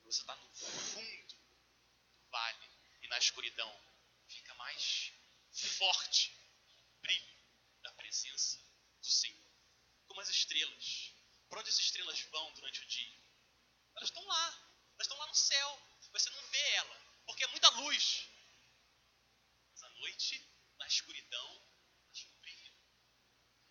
Você 0.04 0.20
está 0.20 0.36
no 0.36 0.50
fundo 0.50 1.34
do 2.14 2.28
vale 2.28 2.70
e 3.00 3.08
na 3.08 3.16
escuridão 3.16 3.74
fica 4.28 4.54
mais 4.56 5.14
forte 5.78 6.30
brilho 7.00 7.38
da 7.80 7.90
presença 7.92 8.71
do 9.02 9.10
Senhor. 9.10 9.52
Como 10.06 10.20
as 10.20 10.28
estrelas. 10.28 11.12
Para 11.48 11.60
onde 11.60 11.68
as 11.68 11.78
estrelas 11.78 12.20
vão 12.22 12.52
durante 12.54 12.82
o 12.82 12.86
dia? 12.86 13.18
Elas 13.96 14.08
estão 14.08 14.24
lá. 14.24 14.72
Elas 14.94 15.06
estão 15.06 15.18
lá 15.18 15.26
no 15.26 15.34
céu. 15.34 15.82
Você 16.12 16.30
não 16.30 16.42
vê 16.48 16.70
ela, 16.72 17.22
porque 17.26 17.44
é 17.44 17.46
muita 17.48 17.68
luz. 17.70 18.26
Mas 19.70 19.82
à 19.82 19.88
noite, 19.90 20.46
na 20.78 20.86
escuridão, 20.86 21.66
elas 22.04 22.24
brilham. 22.40 22.74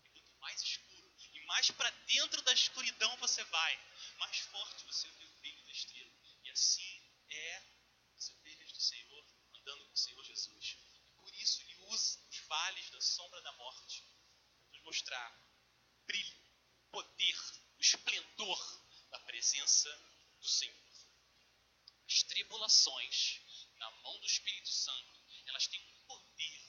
E 0.04 0.08
quanto 0.10 0.32
mais 0.40 0.60
escuro 0.60 1.14
e 1.32 1.40
mais 1.46 1.70
para 1.70 1.90
dentro 1.90 2.42
da 2.42 2.52
escuridão 2.52 3.16
você 3.18 3.42
vai, 3.44 3.78
mais 4.18 4.38
forte 4.38 4.84
você 4.84 5.08
vê 5.10 5.24
o 5.24 5.38
brilho 5.38 5.64
da 5.64 5.72
estrela. 5.72 6.12
E 6.44 6.50
assim 6.50 7.10
é 7.30 7.62
as 8.16 8.28
ovelhas 8.30 8.72
do 8.72 8.80
Senhor 8.80 9.26
andando 9.54 9.86
com 9.86 9.92
o 9.92 9.96
Senhor 9.96 10.24
Jesus. 10.24 10.76
Por 11.20 11.32
isso 11.36 11.62
ele 11.62 11.76
usa 11.86 12.20
os 12.28 12.38
vales 12.40 12.90
da 12.90 13.00
sombra 13.00 13.40
da 13.42 13.52
morte 13.52 14.04
mostrar 14.84 15.42
brilho, 16.06 16.36
poder, 16.90 17.36
o 17.78 17.80
esplendor 17.80 18.82
da 19.10 19.18
presença 19.20 19.88
do 20.40 20.48
Senhor. 20.48 20.92
As 22.06 22.22
tribulações 22.24 23.40
na 23.76 23.90
mão 24.02 24.18
do 24.20 24.26
Espírito 24.26 24.68
Santo, 24.68 25.20
elas 25.46 25.66
têm 25.66 25.80
o 25.80 26.06
poder 26.06 26.62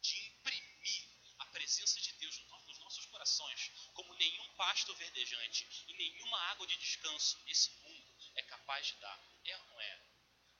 de 0.00 0.18
imprimir 0.28 1.08
a 1.38 1.46
presença 1.46 2.00
de 2.00 2.12
Deus 2.14 2.38
nos 2.66 2.78
nossos 2.78 3.06
corações, 3.06 3.70
como 3.94 4.14
nenhum 4.14 4.48
pasto 4.54 4.94
verdejante 4.96 5.66
e 5.88 5.94
nenhuma 5.94 6.38
água 6.50 6.66
de 6.66 6.76
descanso 6.76 7.38
nesse 7.44 7.70
mundo 7.70 7.98
é 8.34 8.42
capaz 8.42 8.86
de 8.86 8.94
dar. 8.96 9.40
É 9.44 9.56
ou 9.56 9.64
não 9.66 9.80
é? 9.80 10.02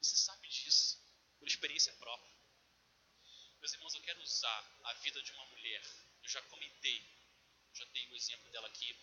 Você 0.00 0.16
sabe 0.16 0.48
disso, 0.48 0.98
por 1.38 1.48
experiência 1.48 1.92
própria. 1.94 2.32
Meus 3.60 3.72
irmãos, 3.72 3.94
eu 3.94 4.02
quero 4.02 4.22
usar 4.22 4.80
a 4.84 4.92
vida 4.94 5.22
de 5.22 5.32
uma 5.32 5.46
mulher. 5.46 5.82
Eu 6.28 6.32
já 6.32 6.42
comentei, 6.42 7.02
já 7.72 7.86
dei 7.86 8.06
o 8.08 8.14
exemplo 8.14 8.50
dela 8.50 8.66
aqui 8.66 8.94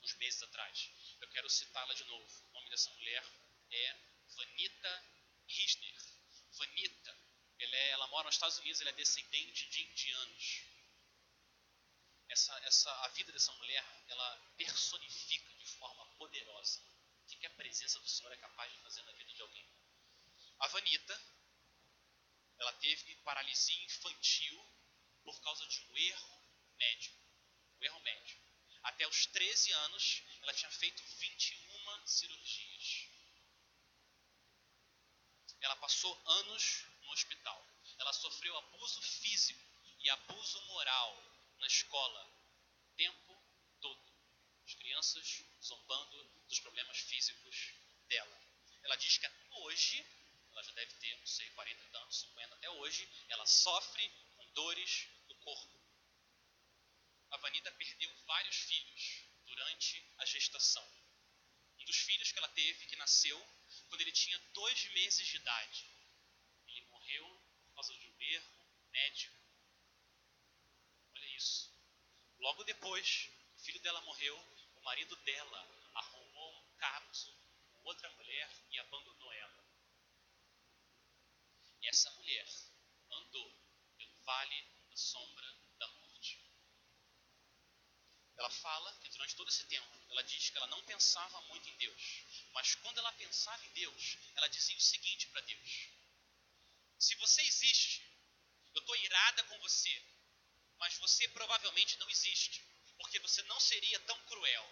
uns 0.00 0.14
meses 0.14 0.42
atrás. 0.42 0.90
Eu 1.20 1.28
quero 1.28 1.50
citá-la 1.50 1.92
de 1.92 2.04
novo. 2.04 2.44
O 2.48 2.52
nome 2.54 2.70
dessa 2.70 2.88
mulher 2.92 3.22
é 3.70 3.98
Vanita 4.34 5.04
Risner. 5.46 5.94
Vanita, 6.52 7.14
ela, 7.58 7.76
é, 7.76 7.88
ela 7.90 8.06
mora 8.06 8.24
nos 8.28 8.36
Estados 8.36 8.56
Unidos, 8.60 8.80
ela 8.80 8.88
é 8.88 8.94
descendente 8.94 9.68
de 9.68 9.82
indianos. 9.82 10.62
Essa, 12.30 12.58
essa, 12.60 12.90
a 13.04 13.08
vida 13.08 13.30
dessa 13.30 13.52
mulher, 13.52 13.84
ela 14.08 14.54
personifica 14.56 15.54
de 15.56 15.66
forma 15.66 16.06
poderosa 16.16 16.80
o 16.80 17.26
que, 17.26 17.36
que 17.36 17.46
a 17.46 17.50
presença 17.50 18.00
do 18.00 18.08
Senhor 18.08 18.32
é 18.32 18.38
capaz 18.38 18.72
de 18.72 18.78
fazer 18.78 19.02
na 19.02 19.12
vida 19.12 19.34
de 19.34 19.42
alguém. 19.42 19.68
A 20.60 20.66
Vanita, 20.68 21.22
ela 22.58 22.72
teve 22.72 23.16
paralisia 23.16 23.84
infantil 23.84 24.81
por 25.24 25.40
causa 25.40 25.66
de 25.66 25.80
um 25.80 25.96
erro 25.96 26.42
médico. 26.76 27.16
Um 27.80 27.84
erro 27.84 28.00
médico. 28.00 28.42
Até 28.82 29.06
os 29.06 29.26
13 29.26 29.72
anos, 29.72 30.22
ela 30.42 30.52
tinha 30.54 30.70
feito 30.70 31.02
21 31.02 32.06
cirurgias. 32.06 33.08
Ela 35.60 35.76
passou 35.76 36.20
anos 36.26 36.84
no 37.02 37.12
hospital. 37.12 37.66
Ela 37.98 38.12
sofreu 38.12 38.56
abuso 38.56 39.00
físico 39.02 39.60
e 40.00 40.10
abuso 40.10 40.60
moral 40.62 41.32
na 41.58 41.66
escola 41.68 42.28
o 42.80 42.96
tempo 42.96 43.42
todo. 43.80 44.12
As 44.66 44.74
crianças 44.74 45.44
zombando 45.62 46.24
dos 46.48 46.58
problemas 46.58 46.98
físicos 46.98 47.74
dela. 48.08 48.42
Ela 48.82 48.96
diz 48.96 49.18
que 49.18 49.26
até 49.26 49.46
hoje 49.60 50.04
ela 50.50 50.62
já 50.62 50.72
deve 50.72 50.92
ter, 50.94 51.16
não 51.16 51.26
sei, 51.26 51.48
40 51.50 51.98
anos, 51.98 52.20
50 52.20 52.54
até 52.54 52.70
hoje, 52.70 53.08
ela 53.28 53.46
sofre 53.46 54.12
dores 54.54 55.08
no 55.28 55.34
corpo. 55.36 55.80
A 57.30 57.36
Vanita 57.38 57.72
perdeu 57.72 58.14
vários 58.26 58.56
filhos 58.56 59.24
durante 59.44 60.04
a 60.18 60.24
gestação. 60.26 60.86
Um 61.78 61.84
dos 61.84 61.96
filhos 61.96 62.30
que 62.30 62.38
ela 62.38 62.48
teve, 62.48 62.86
que 62.86 62.96
nasceu 62.96 63.38
quando 63.88 64.02
ele 64.02 64.12
tinha 64.12 64.38
dois 64.54 64.84
meses 64.92 65.26
de 65.26 65.36
idade, 65.36 65.90
ele 66.66 66.82
morreu 66.86 67.26
por 67.64 67.74
causa 67.74 67.94
de 67.98 68.08
um 68.08 68.20
erro 68.20 68.66
médico. 68.90 69.36
Olha 71.14 71.26
isso. 71.36 71.72
Logo 72.38 72.64
depois, 72.64 73.30
o 73.54 73.60
filho 73.60 73.80
dela 73.80 74.00
morreu, 74.02 74.36
o 74.76 74.80
marido 74.82 75.16
dela 75.16 75.90
arrumou 75.94 76.62
um 76.62 76.76
caso 76.76 77.36
com 77.72 77.82
outra 77.84 78.10
mulher 78.12 78.50
e 78.70 78.78
abandonou 78.78 79.32
ela. 79.32 79.64
E 81.80 81.88
essa 81.88 82.10
mulher 82.12 82.71
vale 84.32 84.58
da 84.90 84.96
sombra 84.96 85.48
da 85.78 85.88
morte. 85.88 86.32
Ela 88.38 88.50
fala 88.50 88.90
que 89.00 89.10
durante 89.10 89.36
todo 89.36 89.48
esse 89.48 89.64
tempo, 89.66 89.94
ela 90.10 90.22
diz 90.24 90.50
que 90.50 90.56
ela 90.56 90.66
não 90.68 90.82
pensava 90.84 91.40
muito 91.42 91.68
em 91.68 91.76
Deus. 91.76 92.02
Mas 92.52 92.74
quando 92.76 92.98
ela 92.98 93.12
pensava 93.12 93.64
em 93.66 93.72
Deus, 93.72 94.16
ela 94.36 94.48
dizia 94.48 94.76
o 94.76 94.88
seguinte 94.92 95.28
para 95.28 95.42
Deus: 95.42 95.70
Se 96.98 97.14
você 97.16 97.42
existe, 97.42 98.02
eu 98.74 98.80
estou 98.80 98.96
irada 98.96 99.44
com 99.44 99.58
você, 99.60 99.94
mas 100.78 100.96
você 101.04 101.28
provavelmente 101.28 101.98
não 101.98 102.08
existe, 102.08 102.64
porque 102.96 103.18
você 103.20 103.42
não 103.42 103.60
seria 103.60 104.00
tão 104.00 104.18
cruel. 104.30 104.66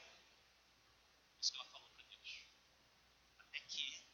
Isso 1.40 1.52
que 1.52 1.58
ela 1.58 1.70
falou 1.70 1.90
para 1.90 2.04
Deus. 2.04 2.30
Até 3.38 3.60
que 3.60 4.10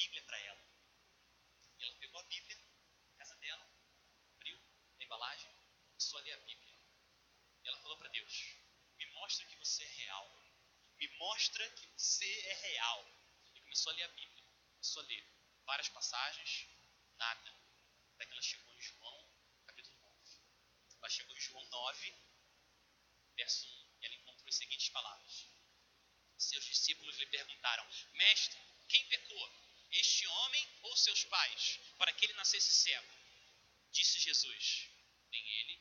Bíblia 0.00 0.22
para 0.22 0.38
ela. 0.40 0.64
E 1.78 1.84
ela 1.84 1.94
pegou 1.96 2.20
a 2.20 2.24
Bíblia, 2.24 2.56
na 2.56 3.18
casa 3.18 3.36
dela, 3.36 3.70
abriu 4.34 4.58
a 4.98 5.04
embalagem, 5.04 5.50
começou 6.10 6.18
a 6.18 6.22
ler 6.22 6.32
a 6.32 6.38
Bíblia. 6.38 6.74
E 7.62 7.68
ela 7.68 7.78
falou 7.78 7.96
para 7.96 8.08
Deus: 8.08 8.56
Me 8.98 9.06
mostra 9.12 9.46
que 9.46 9.56
você 9.56 9.84
é 9.84 9.86
real. 9.86 10.42
Me 10.98 11.08
mostra 11.18 11.70
que 11.70 11.86
você 11.86 12.40
é 12.46 12.54
real. 12.54 13.06
E 13.54 13.60
começou 13.60 13.92
a 13.92 13.94
ler 13.94 14.02
a 14.02 14.08
Bíblia. 14.08 14.44
Começou 14.72 15.02
a 15.02 15.06
ler 15.06 15.24
várias 15.64 15.88
passagens, 15.88 16.66
nada. 17.16 17.54
Até 18.14 18.26
que 18.26 18.32
ela 18.32 18.42
chegou 18.42 18.74
em 18.74 18.80
João, 18.80 19.30
capítulo 19.66 19.96
9. 20.00 20.40
Ela 20.98 21.08
chegou 21.08 21.36
em 21.36 21.40
João 21.40 21.64
9, 21.64 22.14
verso 23.36 23.68
1, 23.68 23.96
e 24.00 24.06
ela 24.06 24.14
encontrou 24.16 24.48
as 24.48 24.56
seguintes 24.56 24.88
palavras. 24.88 25.46
Seus 26.36 26.64
discípulos 26.64 27.16
lhe 27.18 27.26
perguntaram: 27.26 27.86
Mestre, 28.14 28.58
quem 28.88 29.06
pecou? 29.06 29.70
este 29.92 30.24
homem 30.24 30.68
ou 30.82 30.96
seus 30.96 31.24
pais, 31.24 31.80
para 31.98 32.12
que 32.12 32.24
ele 32.24 32.32
nascesse 32.34 32.72
cego? 32.72 33.12
Disse 33.90 34.20
Jesus: 34.20 34.88
Nem 35.32 35.48
ele, 35.58 35.79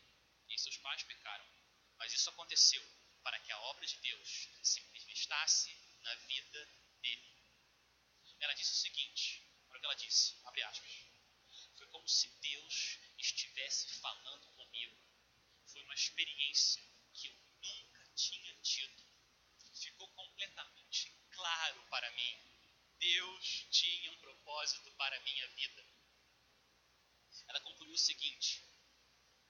seus 0.60 0.78
pais 0.78 1.04
pecaram, 1.04 1.45
mas 1.98 2.13
isso 2.13 2.30
aconteceu 2.30 2.84
para 3.24 3.39
que 3.39 3.52
a 3.52 3.60
obra 3.62 3.86
de 3.86 3.98
Deus 3.98 4.50
se 4.63 4.82
manifestasse 4.82 5.76
na 6.02 6.15
vida 6.15 6.69
dele. 7.02 7.34
Ela 8.39 8.54
disse 8.54 8.72
o 8.72 8.76
seguinte: 8.76 9.43
olha 9.69 9.78
o 9.78 9.80
que 9.80 9.86
ela 9.86 9.95
disse, 9.95 10.36
abre 10.45 10.63
aspas. 10.63 10.91
Foi 11.78 11.88
como 11.88 12.08
se 12.08 12.28
Deus 12.39 13.00
estivesse 13.17 13.89
falando 14.00 14.48
comigo. 14.56 14.98
Foi 15.67 15.82
uma 15.84 15.93
experiência 15.93 16.84
que 17.13 17.28
eu 17.28 17.36
nunca 17.62 18.08
tinha 18.15 18.54
tido. 18.62 19.04
Ficou 19.74 20.08
completamente 20.10 21.13
claro 21.32 21.84
para 21.89 22.12
mim 22.12 22.50
Deus 23.00 23.67
tinha 23.72 24.12
um 24.12 24.17
propósito 24.17 24.91
para 24.93 25.15
a 25.15 25.22
minha 25.22 25.48
vida. 25.50 25.86
Ela 27.48 27.62
concluiu 27.62 27.93
o 27.93 27.98
seguinte: 27.98 28.62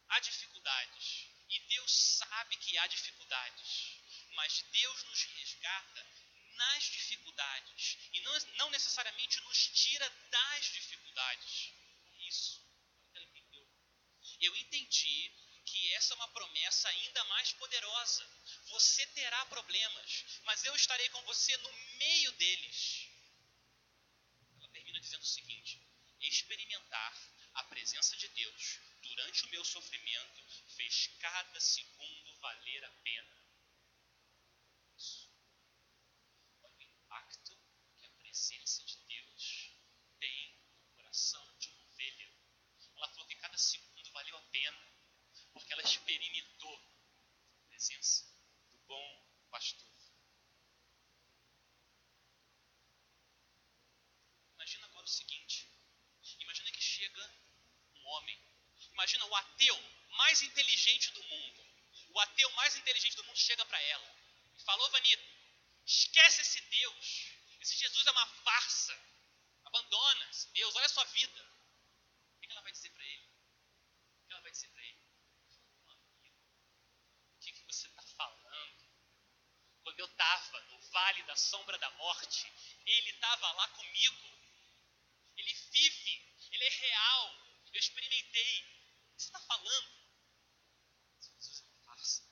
há 0.09 0.19
dificuldades, 0.19 1.27
e 1.49 1.59
Deus 1.59 1.91
sabe 1.91 2.55
que 2.57 2.77
há 2.77 2.87
dificuldades, 2.87 3.97
mas 4.35 4.61
Deus 4.71 5.03
nos 5.03 5.23
resgata 5.23 6.07
nas 6.55 6.83
dificuldades 6.83 7.97
e 8.13 8.21
não, 8.21 8.39
não 8.57 8.69
necessariamente 8.69 9.39
nos 9.41 9.67
tira 9.69 10.09
das 10.29 10.65
dificuldades. 10.65 11.71
Isso. 12.27 12.61
Ela. 13.13 13.27
Eu 14.41 14.55
entendi 14.57 15.31
que 15.65 15.93
essa 15.93 16.13
é 16.13 16.15
uma 16.15 16.27
promessa 16.29 16.89
ainda 16.89 17.23
mais 17.25 17.53
poderosa. 17.53 18.29
Você 18.67 19.05
terá 19.07 19.45
problemas, 19.45 20.25
mas 20.43 20.63
eu 20.65 20.75
estarei 20.75 21.07
com 21.09 21.21
você 21.23 21.55
no 21.57 21.73
meio 21.97 22.31
deles 22.33 23.09
dizendo 25.09 25.23
o 25.23 25.25
seguinte: 25.25 25.81
experimentar 26.21 27.38
a 27.59 27.63
presença 27.65 28.15
de 28.15 28.27
Deus 28.29 28.79
durante 29.01 29.45
o 29.45 29.49
meu 29.49 29.65
sofrimento 29.65 30.43
fez 30.75 31.07
cada 31.19 31.59
segundo 31.59 32.37
valer 32.39 32.85
a 32.85 32.91
pena. 33.03 33.43
Isso. 34.95 35.29
Olha 36.63 36.73
o 36.77 36.81
impacto 36.81 37.59
que 37.97 38.05
a 38.05 38.09
presença 38.11 38.83
de 38.85 38.97
Deus 39.07 39.73
tem 40.19 40.57
no 40.77 40.95
coração 40.95 41.57
de 41.57 41.69
uma 41.71 41.83
ovelha. 41.83 42.33
Ela 42.95 43.09
falou 43.09 43.27
que 43.27 43.35
cada 43.35 43.57
segundo 43.57 44.11
valeu 44.11 44.37
a 44.37 44.41
pena, 44.43 44.93
porque 45.51 45.73
ela 45.73 45.83
experimentou 45.83 46.77
a 47.57 47.67
presença 47.67 48.25
do 48.69 48.77
bom 48.87 49.27
pastor. 49.51 49.89
Imagina 54.55 54.85
agora 54.87 55.05
o 55.05 55.09
seguinte: 55.09 55.38
Imagina 58.99 59.25
o 59.25 59.35
ateu 59.35 59.75
mais 60.09 60.41
inteligente 60.41 61.11
do 61.11 61.23
mundo. 61.23 61.65
O 62.09 62.19
ateu 62.19 62.51
mais 62.51 62.75
inteligente 62.75 63.15
do 63.15 63.23
mundo 63.23 63.37
chega 63.37 63.65
para 63.65 63.81
ela 63.81 64.15
e 64.57 64.61
falou, 64.63 64.89
Vanita, 64.91 65.23
esquece 65.85 66.41
esse 66.41 66.59
Deus. 66.61 67.31
Esse 67.61 67.77
Jesus 67.77 68.05
é 68.07 68.11
uma 68.11 68.27
farsa. 68.27 68.99
Abandona 69.65 70.29
esse 70.29 70.49
Deus, 70.51 70.75
olha 70.75 70.85
a 70.85 70.89
sua 70.89 71.05
vida. 71.05 71.41
O 72.35 72.39
que 72.41 72.51
ela 72.51 72.61
vai 72.61 72.71
dizer 72.71 72.89
para 72.89 73.05
ele? 73.05 73.29
O 74.23 74.27
que 74.27 74.33
ela 74.33 74.41
vai 74.41 74.51
dizer 74.51 74.69
para 74.69 74.83
ele? 74.83 75.03
O 77.35 77.39
que, 77.39 77.51
que 77.53 77.63
você 77.63 77.87
está 77.87 78.01
falando? 78.01 78.89
Quando 79.83 79.99
eu 79.99 80.05
estava 80.07 80.61
no 80.63 80.79
vale 80.91 81.23
da 81.23 81.35
sombra 81.35 81.77
da 81.77 81.89
morte, 81.91 82.51
ele 82.85 83.11
estava 83.11 83.51
lá 83.53 83.67
comigo. 83.69 84.39
Ele 85.37 85.53
vive, 85.53 86.35
ele 86.51 86.63
é 86.65 86.69
real. 86.69 87.48
Eu 87.73 87.79
experimentei. 87.79 88.61
O 88.61 89.15
que 89.15 89.21
você 89.23 89.27
está 89.27 89.39
falando? 89.39 89.99
Jesus 91.19 91.61
é 91.61 91.65
uma 91.65 91.77
farsa. 91.85 92.23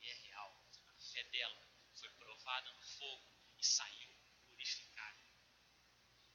E 0.00 0.08
é 0.08 0.14
real. 0.14 0.68
A 0.88 0.98
fé 0.98 1.22
dela 1.24 1.68
foi 1.94 2.08
provada 2.10 2.72
no 2.72 2.82
fogo 2.82 3.32
e 3.58 3.64
saiu 3.64 4.10
purificada. 4.48 5.22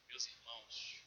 Meus 0.08 0.26
irmãos, 0.26 1.04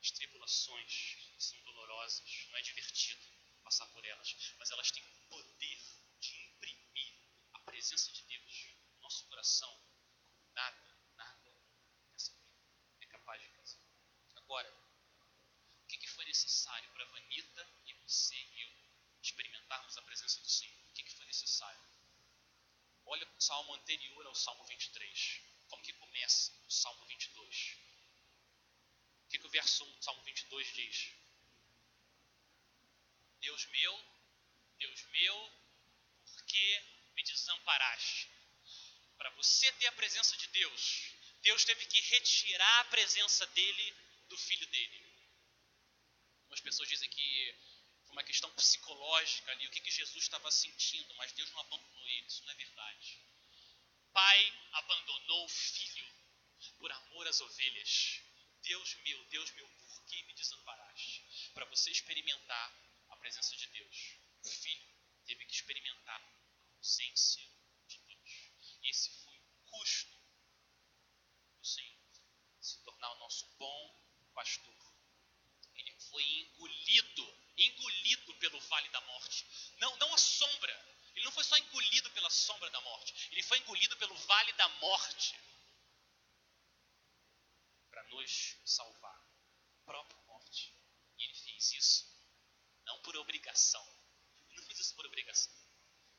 as 0.00 0.10
tribulações 0.12 1.16
são 1.38 1.60
dolorosas. 1.62 2.46
Não 2.50 2.58
é 2.58 2.62
divertido 2.62 3.34
passar 3.62 3.86
por 3.88 4.04
elas. 4.04 4.54
Mas 4.58 4.70
elas 4.70 4.90
têm 4.90 5.02
o 5.02 5.28
poder 5.28 5.78
de 6.20 6.36
imprimir 6.36 7.14
a 7.54 7.58
presença 7.60 8.12
de 8.12 8.22
Deus 8.24 8.76
no 8.94 9.00
nosso 9.00 9.26
coração. 9.26 9.72
Como 10.14 10.54
nada 10.54 10.94
nessa 12.12 12.32
vida 12.32 12.58
é 13.00 13.06
capaz 13.06 13.42
de 13.42 13.48
fazer. 13.48 13.80
Agora, 14.36 14.70
o 15.82 15.86
que, 15.86 15.98
que 15.98 16.08
foi 16.08 16.24
necessário 16.26 16.88
para 16.92 17.04
Vanita 17.06 17.68
e 17.86 17.94
você 17.94 18.36
e 18.36 18.62
eu 18.62 18.70
experimentarmos 19.64 19.96
a 19.96 20.02
presença 20.02 20.40
do 20.40 20.48
Senhor? 20.48 20.78
O 20.88 20.92
que, 20.92 21.02
que 21.02 21.12
foi 21.12 21.26
necessário? 21.26 21.80
Olha 23.06 23.26
o 23.26 23.40
salmo 23.40 23.74
anterior 23.74 24.26
ao 24.26 24.34
salmo 24.34 24.64
23. 24.64 25.40
Como 25.68 25.82
que 25.82 25.92
começa 25.94 26.52
o 26.66 26.70
salmo 26.70 27.04
22? 27.06 27.76
O 29.24 29.28
que, 29.28 29.38
que 29.38 29.46
o 29.46 29.50
verso 29.50 29.84
1 29.84 29.92
do 29.96 30.04
salmo 30.04 30.22
22 30.22 30.74
diz? 30.74 31.12
Deus 33.40 33.66
meu, 33.66 34.04
Deus 34.78 35.04
meu, 35.06 35.52
por 36.26 36.44
que 36.46 36.82
me 37.14 37.22
desamparaste? 37.22 38.30
Para 39.16 39.30
você 39.30 39.72
ter 39.72 39.86
a 39.86 39.92
presença 39.92 40.36
de 40.36 40.46
Deus, 40.48 41.12
Deus 41.42 41.64
teve 41.64 41.86
que 41.86 42.00
retirar 42.00 42.80
a 42.80 42.84
presença 42.84 43.46
dele 43.48 43.94
do 44.28 44.38
filho 44.38 44.66
dele. 44.68 45.04
Algumas 46.42 46.60
pessoas 46.60 46.88
dizem 46.88 47.10
que 47.10 47.73
uma 48.14 48.22
questão 48.22 48.50
psicológica 48.52 49.50
ali, 49.50 49.66
o 49.66 49.70
que, 49.70 49.80
que 49.80 49.90
Jesus 49.90 50.22
estava 50.22 50.48
sentindo, 50.50 51.12
mas 51.16 51.32
Deus 51.32 51.50
não 51.50 51.60
abandonou 51.60 52.08
ele, 52.08 52.26
isso 52.26 52.44
não 52.44 52.52
é 52.52 52.54
verdade. 52.54 53.20
Pai 54.12 54.68
abandonou 54.72 55.44
o 55.44 55.48
filho 55.48 56.06
por 56.78 56.90
amor 56.92 57.26
às 57.26 57.40
ovelhas. 57.40 58.22
Deus 58.62 58.94
meu, 59.02 59.24
Deus 59.26 59.50
meu, 59.50 59.68
por 59.68 60.04
que 60.04 60.22
me 60.22 60.32
desamparaste? 60.34 61.50
Para 61.52 61.64
você 61.66 61.90
experimentar 61.90 62.72
a 63.08 63.16
presença 63.16 63.56
de 63.56 63.66
Deus, 63.66 64.16
o 64.44 64.48
filho 64.48 64.94
teve 65.26 65.44
que 65.44 65.52
experimentar 65.52 66.20
a 66.20 66.76
ausência 66.76 67.44
de 67.88 67.98
Deus. 67.98 68.50
Esse 68.84 69.10
foi 69.24 69.36
o 69.36 69.70
custo 69.70 70.16
do 71.58 71.66
Senhor, 71.66 72.00
se 72.60 72.78
tornar 72.84 73.10
o 73.10 73.18
nosso 73.18 73.48
bom 73.56 74.30
pastor. 74.34 74.83
Foi 76.14 76.22
engolido, 76.22 77.38
engolido 77.58 78.34
pelo 78.36 78.60
vale 78.60 78.88
da 78.90 79.00
morte. 79.00 79.44
Não, 79.78 79.96
não 79.96 80.14
a 80.14 80.16
sombra. 80.16 80.72
Ele 81.12 81.24
não 81.24 81.32
foi 81.32 81.42
só 81.42 81.58
engolido 81.58 82.08
pela 82.12 82.30
sombra 82.30 82.70
da 82.70 82.80
morte. 82.82 83.32
Ele 83.32 83.42
foi 83.42 83.58
engolido 83.58 83.96
pelo 83.96 84.14
vale 84.14 84.52
da 84.52 84.68
morte 84.78 85.34
para 87.90 88.04
nos 88.04 88.56
salvar. 88.64 89.26
Própria 89.84 90.22
morte. 90.22 90.72
E 91.18 91.24
ele 91.24 91.34
fez 91.34 91.72
isso 91.72 92.06
não 92.84 93.00
por 93.00 93.16
obrigação. 93.16 93.84
Ele 94.50 94.60
não 94.60 94.66
fez 94.66 94.78
isso 94.78 94.94
por 94.94 95.06
obrigação. 95.06 95.52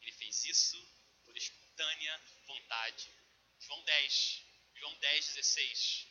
Ele 0.01 0.11
fez 0.11 0.43
isso 0.43 0.77
por 1.23 1.37
espontânea 1.37 2.21
vontade. 2.47 3.09
João 3.61 3.81
10, 3.85 4.43
João 4.73 4.93
10, 4.97 5.25
16. 5.35 6.07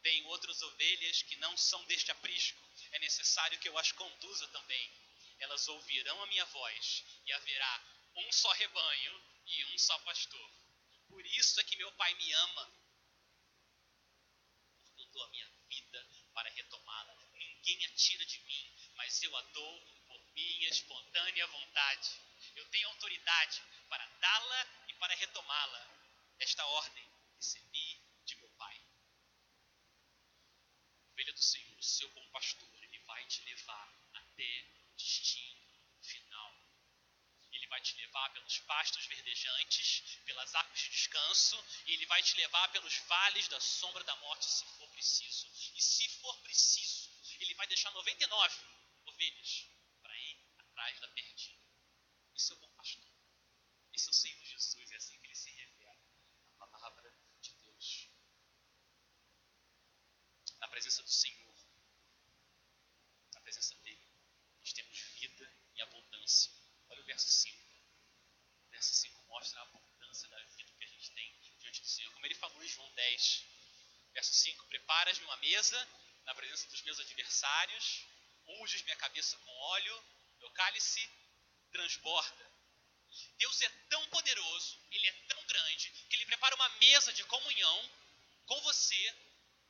Tem 0.00 0.24
outras 0.26 0.62
ovelhas 0.62 1.22
que 1.22 1.34
não 1.36 1.56
são 1.56 1.84
deste 1.86 2.12
aprisco. 2.12 2.65
É 2.96 2.98
necessário 2.98 3.58
que 3.58 3.68
eu 3.68 3.76
as 3.76 3.92
conduza 3.92 4.48
também. 4.48 4.90
Elas 5.38 5.68
ouvirão 5.68 6.22
a 6.22 6.26
minha 6.28 6.46
voz 6.46 7.04
e 7.26 7.32
haverá 7.34 7.84
um 8.16 8.32
só 8.32 8.50
rebanho 8.52 9.22
e 9.46 9.64
um 9.66 9.78
só 9.78 9.98
pastor. 9.98 10.50
Por 11.06 11.24
isso 11.26 11.60
é 11.60 11.64
que 11.64 11.76
meu 11.76 11.92
Pai 11.92 12.14
me 12.14 12.32
ama. 12.32 12.72
Porque 14.78 15.02
eu 15.02 15.06
dou 15.08 15.22
a 15.24 15.28
minha 15.28 15.46
vida 15.68 16.08
para 16.32 16.48
retomá-la. 16.48 17.14
Ninguém 17.34 17.84
a 17.84 17.90
tira 17.90 18.24
de 18.24 18.40
mim, 18.40 18.92
mas 18.94 19.22
eu 19.22 19.36
a 19.36 19.42
dou 19.42 19.80
por 20.06 20.18
minha 20.32 20.70
espontânea 20.70 21.46
vontade. 21.48 22.18
Eu 22.54 22.66
tenho 22.70 22.88
autoridade 22.88 23.62
para 23.90 24.06
dá-la 24.06 24.86
e 24.88 24.94
para 24.94 25.14
retomá-la. 25.16 25.86
Esta 26.38 26.64
ordem 26.64 27.06
recebi 27.36 28.00
de 28.24 28.36
meu 28.36 28.48
Pai. 28.56 28.80
Ovelha 31.12 31.32
do 31.34 31.42
Senhor, 31.42 31.82
seu 31.82 32.10
bom 32.12 32.26
pastor, 32.28 32.85
vai 33.16 33.24
te 33.24 33.42
levar 33.44 33.88
até 34.12 34.68
o 34.84 34.94
destino 34.94 35.80
final. 36.02 36.54
Ele 37.50 37.66
vai 37.68 37.80
te 37.80 37.96
levar 37.96 38.28
pelos 38.34 38.58
pastos 38.58 39.06
verdejantes, 39.06 40.18
pelas 40.26 40.54
águas 40.54 40.78
de 40.78 40.90
descanso, 40.90 41.56
e 41.86 41.94
ele 41.94 42.04
vai 42.04 42.22
te 42.22 42.36
levar 42.36 42.68
pelos 42.72 42.94
vales 43.08 43.48
da 43.48 43.58
sombra 43.58 44.04
da 44.04 44.14
morte, 44.16 44.44
se 44.44 44.66
for 44.76 44.86
preciso. 44.90 45.46
E 45.74 45.80
se 45.80 46.06
for 46.20 46.36
preciso, 46.42 47.10
ele 47.40 47.54
vai 47.54 47.66
deixar 47.68 47.90
99 47.92 48.54
ovelhas 49.06 49.66
para 50.02 50.14
ir 50.18 50.38
atrás 50.58 51.00
da 51.00 51.08
perdida. 51.08 51.64
Isso 52.34 52.52
é 52.52 52.56
o 52.56 52.60
bom 52.60 52.70
pastor. 52.74 53.10
Isso 53.94 54.10
é 54.10 54.12
o 54.12 54.14
Senhor 54.14 54.44
Jesus, 54.44 54.92
é 54.92 54.96
assim 54.96 55.18
que 55.18 55.26
ele 55.26 55.34
se 55.34 55.50
revela 55.52 56.04
na 56.58 56.66
palavra 56.66 57.18
de 57.40 57.54
Deus. 57.54 58.10
Na 60.60 60.68
presença 60.68 61.02
do 61.02 61.08
Senhor, 61.08 61.55
presença 63.46 63.76
dele, 63.76 64.04
nós 64.58 64.72
temos 64.72 64.98
vida 65.20 65.56
em 65.76 65.80
abundância. 65.82 66.50
Olha 66.88 67.00
o 67.00 67.04
verso 67.04 67.28
5. 67.28 67.64
O 68.66 68.70
verso 68.70 68.92
5 68.92 69.22
mostra 69.28 69.60
a 69.60 69.62
abundância 69.62 70.28
da 70.28 70.42
vida 70.42 70.72
que 70.72 70.84
a 70.84 70.88
gente 70.88 71.12
tem 71.12 71.40
diante 71.60 71.80
do 71.80 71.86
Senhor. 71.86 72.12
Como 72.12 72.26
ele 72.26 72.34
falou 72.34 72.60
em 72.60 72.68
João 72.68 72.92
10, 72.92 73.44
verso 74.14 74.34
5: 74.34 74.66
Preparas-me 74.66 75.24
uma 75.26 75.36
mesa 75.36 75.88
na 76.24 76.34
presença 76.34 76.66
dos 76.66 76.82
meus 76.82 76.98
adversários, 76.98 78.04
unges 78.48 78.82
minha 78.82 78.96
cabeça 78.96 79.38
com 79.38 79.52
óleo, 79.52 80.04
meu 80.40 80.50
cálice 80.50 81.08
transborda. 81.70 82.50
Deus 83.38 83.62
é 83.62 83.68
tão 83.88 84.08
poderoso, 84.08 84.76
Ele 84.90 85.06
é 85.06 85.12
tão 85.28 85.46
grande, 85.46 85.88
que 86.10 86.16
Ele 86.16 86.26
prepara 86.26 86.56
uma 86.56 86.68
mesa 86.80 87.12
de 87.12 87.22
comunhão 87.26 87.90
com 88.46 88.60
você, 88.62 89.16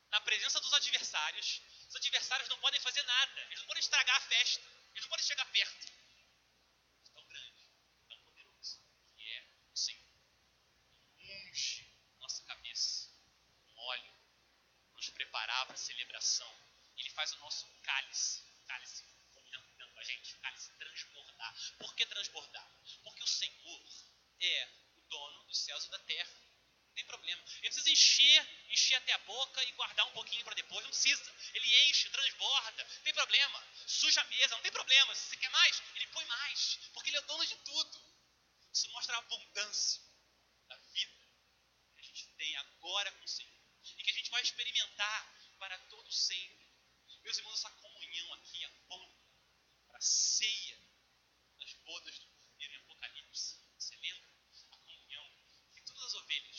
na 0.08 0.20
presença 0.22 0.58
dos 0.60 0.72
adversários. 0.72 1.60
Os 1.96 2.00
adversários 2.00 2.50
não 2.50 2.58
podem 2.58 2.78
fazer 2.78 3.02
nada, 3.04 3.40
eles 3.44 3.58
não 3.60 3.66
podem 3.68 3.80
estragar 3.80 4.16
a 4.16 4.20
festa, 4.20 4.68
eles 4.90 5.00
não 5.00 5.08
podem 5.08 5.24
chegar 5.24 5.46
perto. 5.46 5.92
É 7.06 7.08
tão 7.14 7.24
grande, 7.26 7.70
tão 8.06 8.20
poderoso, 8.20 8.82
que 9.16 9.32
é 9.32 9.46
o 9.72 9.76
Senhor. 9.78 10.14
Unge 11.18 11.90
nossa 12.18 12.44
cabeça 12.44 13.10
com 13.64 13.80
óleo, 13.80 14.14
nos 14.94 15.08
preparar 15.08 15.64
para 15.64 15.74
a 15.74 15.78
celebração. 15.78 16.54
Ele 16.98 17.08
faz 17.08 17.32
o 17.32 17.38
nosso 17.38 17.66
cálice, 17.80 18.44
cálice 18.68 19.02
comunhando 19.32 19.66
com 19.94 19.98
a 19.98 20.04
gente, 20.04 20.36
cálice 20.40 20.76
transbordar. 20.76 21.56
Por 21.78 21.94
que 21.94 22.04
transbordar? 22.04 22.70
Porque 23.04 23.24
o 23.24 23.26
Senhor 23.26 23.88
é 24.40 24.68
o 24.96 25.00
dono 25.00 25.44
dos 25.44 25.64
céus 25.64 25.86
e 25.86 25.90
da 25.90 25.98
terra. 26.00 26.45
Tem 26.96 27.04
problema. 27.04 27.42
Ele 27.58 27.68
precisa 27.68 27.90
encher, 27.90 28.48
encher 28.70 28.94
até 28.94 29.12
a 29.12 29.18
boca 29.18 29.62
e 29.64 29.72
guardar 29.72 30.06
um 30.06 30.12
pouquinho 30.12 30.42
para 30.44 30.54
depois. 30.54 30.82
Não 30.82 30.90
precisa. 30.90 31.36
Ele 31.52 31.88
enche, 31.88 32.08
transborda. 32.08 32.84
Não 32.84 33.02
tem 33.02 33.12
problema. 33.12 33.64
Suja 33.86 34.22
a 34.22 34.24
mesa, 34.24 34.56
não 34.56 34.62
tem 34.62 34.72
problema. 34.72 35.14
Se 35.14 35.28
você 35.28 35.36
quer 35.36 35.50
mais, 35.50 35.82
ele 35.94 36.06
põe 36.06 36.24
mais. 36.24 36.78
Porque 36.94 37.10
ele 37.10 37.18
é 37.18 37.20
o 37.20 37.26
dono 37.26 37.46
de 37.46 37.54
tudo. 37.56 38.00
Isso 38.72 38.88
mostra 38.92 39.14
a 39.14 39.18
abundância 39.18 40.02
da 40.68 40.76
vida 40.76 41.30
que 41.94 42.00
a 42.00 42.02
gente 42.02 42.26
tem 42.38 42.56
agora 42.56 43.12
com 43.12 43.24
o 43.24 43.28
Senhor. 43.28 43.60
E 43.98 44.02
que 44.02 44.10
a 44.10 44.14
gente 44.14 44.30
vai 44.30 44.40
experimentar 44.40 45.54
para 45.58 45.78
todo 45.90 46.10
sempre. 46.10 46.66
Meus 47.22 47.36
irmãos, 47.36 47.58
essa 47.58 47.70
comunhão 47.70 48.32
aqui 48.34 48.64
é 48.64 48.68
pão 48.88 49.16
para 49.88 49.98
a 49.98 50.00
ceia 50.00 50.78
das 51.58 51.72
bodas 51.84 52.18
do 52.18 52.26
Cordeiro 52.28 52.72
em 52.72 52.76
Apocalipse. 52.76 53.60
Você 53.78 53.96
lembra? 53.96 54.30
A 54.70 54.76
comunhão 54.78 55.30
de 55.74 55.82
todas 55.82 56.04
as 56.04 56.14
ovelhas. 56.14 56.55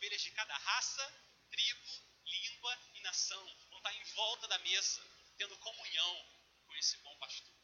As 0.00 0.02
ovelhas 0.02 0.22
de 0.22 0.30
cada 0.30 0.56
raça, 0.56 1.24
tribo, 1.50 1.86
língua 2.24 2.78
e 2.94 3.00
nação 3.02 3.44
vão 3.68 3.76
estar 3.76 3.92
em 3.92 4.04
volta 4.14 4.48
da 4.48 4.58
mesa, 4.60 5.04
tendo 5.36 5.58
comunhão 5.58 6.26
com 6.64 6.74
esse 6.76 6.96
bom 7.02 7.14
pastor. 7.18 7.54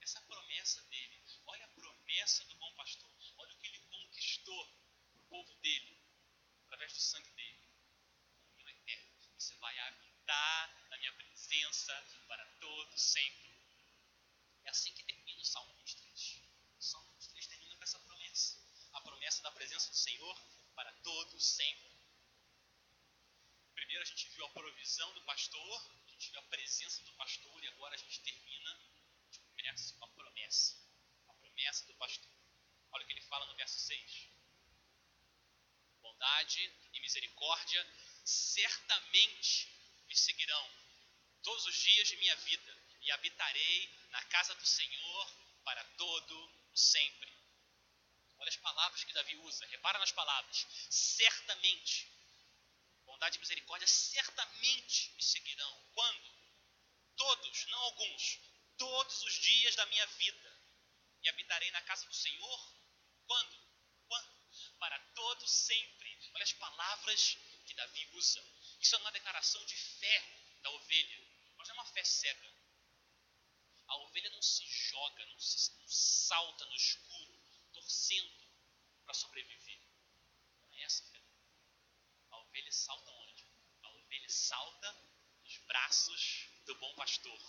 essa 0.00 0.18
promessa 0.22 0.82
dele. 0.84 1.22
Olha 1.44 1.66
a 1.66 1.68
promessa 1.68 2.46
do 2.46 2.56
bom 2.56 2.74
pastor. 2.76 3.10
Olha 3.36 3.52
o 3.52 3.58
que 3.58 3.66
ele 3.66 3.78
conquistou 3.80 4.64
o 5.12 5.18
povo 5.28 5.54
dele, 5.56 6.00
através 6.64 6.94
do 6.94 7.00
sangue 7.00 7.30
dele. 7.32 7.60
Comunhão 8.46 8.70
eterna. 8.70 9.12
Você 9.38 9.54
vai 9.56 9.78
habitar 9.78 10.88
na 10.88 10.96
minha 10.96 11.12
presença 11.12 11.92
para 12.26 12.46
todo 12.58 12.98
sempre. 12.98 13.54
É 14.64 14.70
assim 14.70 14.94
que 14.94 15.04
termina 15.04 15.42
o 15.42 15.44
Salmo 15.44 15.74
23. 15.74 16.40
O 16.78 16.82
Salmo 16.82 17.12
23 17.12 17.46
termina 17.48 17.76
com 17.76 17.84
essa 17.84 18.00
promessa. 18.00 18.58
A 18.94 19.00
promessa 19.02 19.42
da 19.42 19.52
presença 19.52 19.90
do 19.90 19.96
Senhor 19.96 20.61
para 20.82 20.92
todo 20.94 21.40
sempre. 21.40 21.92
Primeiro 23.72 24.02
a 24.02 24.04
gente 24.04 24.28
viu 24.30 24.44
a 24.44 24.50
provisão 24.50 25.14
do 25.14 25.22
pastor, 25.22 25.92
a 26.06 26.10
gente 26.10 26.30
viu 26.30 26.40
a 26.40 26.50
presença 26.54 27.04
do 27.04 27.12
pastor 27.12 27.62
e 27.62 27.68
agora 27.68 27.94
a 27.94 27.98
gente 27.98 28.20
termina 28.20 28.80
de 29.30 29.38
começa 29.38 29.94
com 29.94 30.04
a 30.04 30.08
promessa. 30.08 30.76
A 31.28 31.34
promessa 31.34 31.86
do 31.86 31.94
pastor. 31.94 32.32
Olha 32.90 33.04
o 33.04 33.06
que 33.06 33.12
ele 33.12 33.20
fala 33.22 33.46
no 33.46 33.54
verso 33.54 33.78
6. 33.78 34.28
Bondade 36.00 36.72
e 36.94 37.00
misericórdia 37.00 37.86
certamente 38.24 39.68
me 40.08 40.16
seguirão 40.16 40.68
todos 41.44 41.64
os 41.64 41.76
dias 41.76 42.08
de 42.08 42.16
minha 42.16 42.34
vida 42.36 42.76
e 43.02 43.10
habitarei 43.12 43.88
na 44.10 44.24
casa 44.24 44.52
do 44.56 44.66
Senhor 44.66 45.32
para 45.62 45.84
todo 45.94 46.36
o 46.72 46.76
sempre. 46.76 47.41
Olha 48.42 48.48
as 48.48 48.56
palavras 48.56 49.04
que 49.04 49.12
Davi 49.12 49.36
usa, 49.36 49.64
repara 49.66 50.00
nas 50.00 50.10
palavras. 50.10 50.66
Certamente 50.90 52.10
bondade 53.22 53.36
e 53.36 53.40
misericórdia 53.40 53.86
certamente 53.86 55.12
me 55.12 55.22
seguirão. 55.22 55.90
Quando? 55.94 56.32
Todos, 57.16 57.66
não 57.66 57.78
alguns, 57.78 58.40
todos 58.76 59.22
os 59.22 59.34
dias 59.34 59.76
da 59.76 59.86
minha 59.86 60.06
vida. 60.06 60.60
E 61.22 61.28
habitarei 61.28 61.70
na 61.70 61.82
casa 61.82 62.04
do 62.04 62.14
Senhor. 62.14 62.76
Quando? 63.28 63.56
Quando? 64.08 64.32
Para 64.80 64.98
todo 65.14 65.46
sempre. 65.46 66.18
Olha 66.34 66.42
as 66.42 66.52
palavras 66.54 67.38
que 67.64 67.74
Davi 67.74 68.08
usa. 68.14 68.44
Isso 68.80 68.96
é 68.96 68.98
uma 68.98 69.12
declaração 69.12 69.64
de 69.66 69.76
fé 69.76 70.58
da 70.62 70.70
ovelha. 70.70 71.22
Mas 71.58 71.68
é 71.68 71.72
uma 71.74 71.86
fé 71.86 72.02
cega. 72.02 72.52
A 73.86 73.96
ovelha 73.98 74.30
não 74.30 74.42
se 74.42 74.66
joga, 74.66 75.26
não, 75.26 75.38
se, 75.38 75.78
não 75.78 75.86
salta 75.86 76.66
no 76.66 76.74
escuro, 76.74 77.31
torcendo 77.82 78.46
para 79.04 79.14
sobreviver. 79.14 79.80
Não 80.70 80.74
é 80.74 80.82
essa 80.82 81.04
fé 81.04 81.22
ovelha 82.52 82.70
salta 82.70 83.10
onde? 83.10 83.46
A 83.82 83.88
ovelha 83.88 84.28
salta 84.28 84.92
nos 85.42 85.56
braços 85.60 86.48
do 86.66 86.74
bom 86.74 86.94
pastor. 86.94 87.40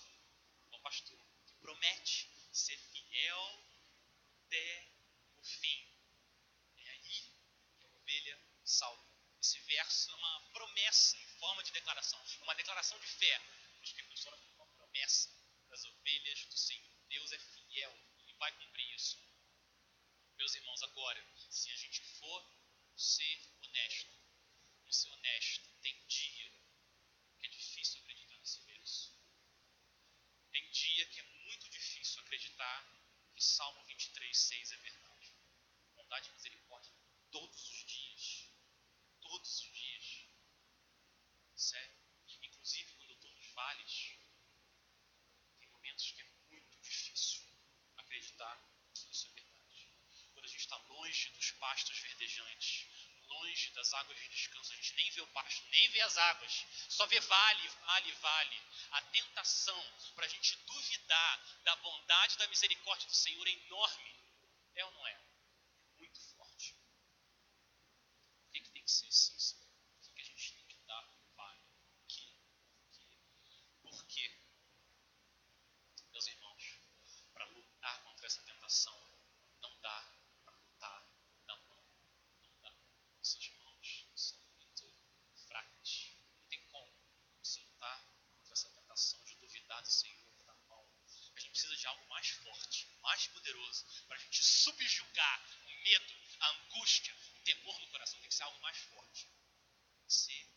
O 0.67 0.71
bom 0.71 0.79
pastor 0.79 1.19
que 1.45 1.53
promete 1.55 2.29
ser 2.53 2.77
fiel 2.77 3.65
até 4.45 4.87
o 5.35 5.43
fim. 5.43 5.87
É 6.77 6.89
aí 6.89 7.33
que 7.77 7.83
a 7.83 7.87
ovelha 7.87 8.39
salta. 8.63 9.03
Esse 9.41 9.59
verso 9.59 10.09
é 10.09 10.15
uma 10.15 10.41
promessa 10.53 11.17
em 11.17 11.27
forma 11.37 11.61
de 11.63 11.73
declaração, 11.73 12.23
uma 12.43 12.55
declaração 12.55 12.97
de 12.97 13.07
fé. 13.07 13.41
O 13.81 13.83
Espírito 13.83 14.17
Santo 14.17 14.41
é 14.41 14.55
uma 14.55 14.67
promessa 14.67 15.29
das 15.67 15.83
ovelhas 15.83 16.45
do 16.45 16.57
Senhor. 16.57 16.97
Deus 17.09 17.31
é 17.33 17.39
fiel 17.39 17.93
e 18.25 18.33
vai 18.35 18.53
cumprir 18.53 18.89
isso. 18.95 19.21
Meus 20.43 20.55
irmãos, 20.55 20.83
agora, 20.83 21.25
se 21.49 21.71
a 21.71 21.75
gente 21.77 22.01
for 22.19 22.45
ser 22.97 23.39
honesto, 23.61 24.19
ser 24.91 25.09
honesto, 25.11 25.69
tem 25.81 26.05
dia 26.05 26.51
que 27.39 27.45
é 27.45 27.49
difícil 27.49 28.01
acreditar 28.01 28.37
nesse 28.39 28.59
verso. 28.65 29.17
Tem 30.51 30.69
dia 30.69 31.05
que 31.05 31.21
é 31.21 31.23
muito 31.23 31.69
difícil 31.69 32.21
acreditar 32.23 32.77
que 33.33 33.41
Salmo 33.41 33.85
23, 33.85 34.37
6 34.37 34.71
é 34.73 34.77
verdade. 34.79 35.33
Bondade 35.95 36.29
e 36.29 36.33
misericórdia 36.33 36.91
todos 37.31 37.69
os 37.69 37.85
dias. 37.85 38.51
Todos 39.21 39.61
os 39.61 39.71
dias. 39.71 40.27
Sério. 41.55 41.95
Inclusive 42.41 42.91
quando 42.97 43.11
eu 43.11 43.15
estou 43.15 43.31
nos 43.31 43.47
vales, 43.53 44.17
tem 45.61 45.69
momentos 45.69 46.11
que 46.11 46.21
é 46.21 46.25
muito 46.49 46.77
difícil 46.81 47.43
acreditar 47.95 48.61
que 48.93 49.09
isso 49.09 49.27
é 49.27 49.29
verdade. 49.29 49.52
Quando 50.43 50.49
a 50.49 50.57
gente 50.57 50.65
está 50.65 50.77
longe 50.89 51.29
dos 51.29 51.51
pastos 51.51 51.97
verdejantes, 51.99 52.85
longe 53.29 53.69
das 53.71 53.93
águas 53.93 54.19
de 54.19 54.27
descanso, 54.27 54.73
a 54.73 54.75
gente 54.75 54.93
nem 54.95 55.09
vê 55.11 55.21
o 55.21 55.27
pasto, 55.27 55.65
nem 55.69 55.89
vê 55.91 56.01
as 56.01 56.17
águas, 56.17 56.65
só 56.89 57.05
vê 57.05 57.17
vale, 57.21 57.69
vale, 57.69 58.11
vale. 58.11 58.61
A 58.91 59.01
tentação 59.03 59.81
para 60.13 60.25
a 60.25 60.27
gente 60.27 60.57
duvidar 60.65 61.61
da 61.63 61.77
bondade, 61.77 62.37
da 62.37 62.47
misericórdia 62.49 63.07
do 63.07 63.15
Senhor 63.15 63.47
é 63.47 63.51
enorme. 63.51 64.15
É 64.75 64.83
ou 64.83 64.91
não 64.91 65.07
é? 65.07 65.21
Muito 65.95 66.19
forte. 66.35 66.75
Por 68.41 68.51
que, 68.51 68.59
que 68.59 68.71
tem 68.71 68.83
que 68.83 68.91
ser 68.91 69.07
assim, 69.07 69.39
Senhor? 69.39 69.65
Por 70.01 70.01
que, 70.01 70.11
que 70.13 70.21
a 70.21 70.25
gente 70.25 70.53
tem 70.55 70.67
que 70.67 70.75
dar 70.85 71.09
vale? 71.37 71.61
Por 71.93 72.05
quê? 72.05 72.35
Por 73.81 74.05
quê? 74.07 74.41
Meus 76.11 76.27
irmãos, 76.27 76.81
para 77.31 77.45
lutar 77.45 78.03
contra 78.03 78.27
essa 78.27 78.43
tentação, 78.43 79.12
do 88.93 89.91
Senhor 89.91 90.45
na 90.45 90.55
mão. 90.69 90.87
A 91.35 91.39
gente 91.39 91.51
precisa 91.51 91.75
de 91.75 91.87
algo 91.87 92.07
mais 92.07 92.29
forte, 92.29 92.87
mais 93.01 93.27
poderoso, 93.27 93.85
para 94.07 94.17
a 94.17 94.19
gente 94.19 94.43
subjugar 94.43 95.45
o 95.65 95.83
medo, 95.83 96.13
a 96.39 96.49
angústia, 96.51 97.13
o 97.35 97.39
temor 97.43 97.79
no 97.79 97.87
coração. 97.89 98.19
Tem 98.19 98.29
que 98.29 98.35
ser 98.35 98.43
algo 98.43 98.61
mais 98.61 98.77
forte. 98.77 99.25
Tem 99.25 100.05
que 100.05 100.13
ser 100.13 100.47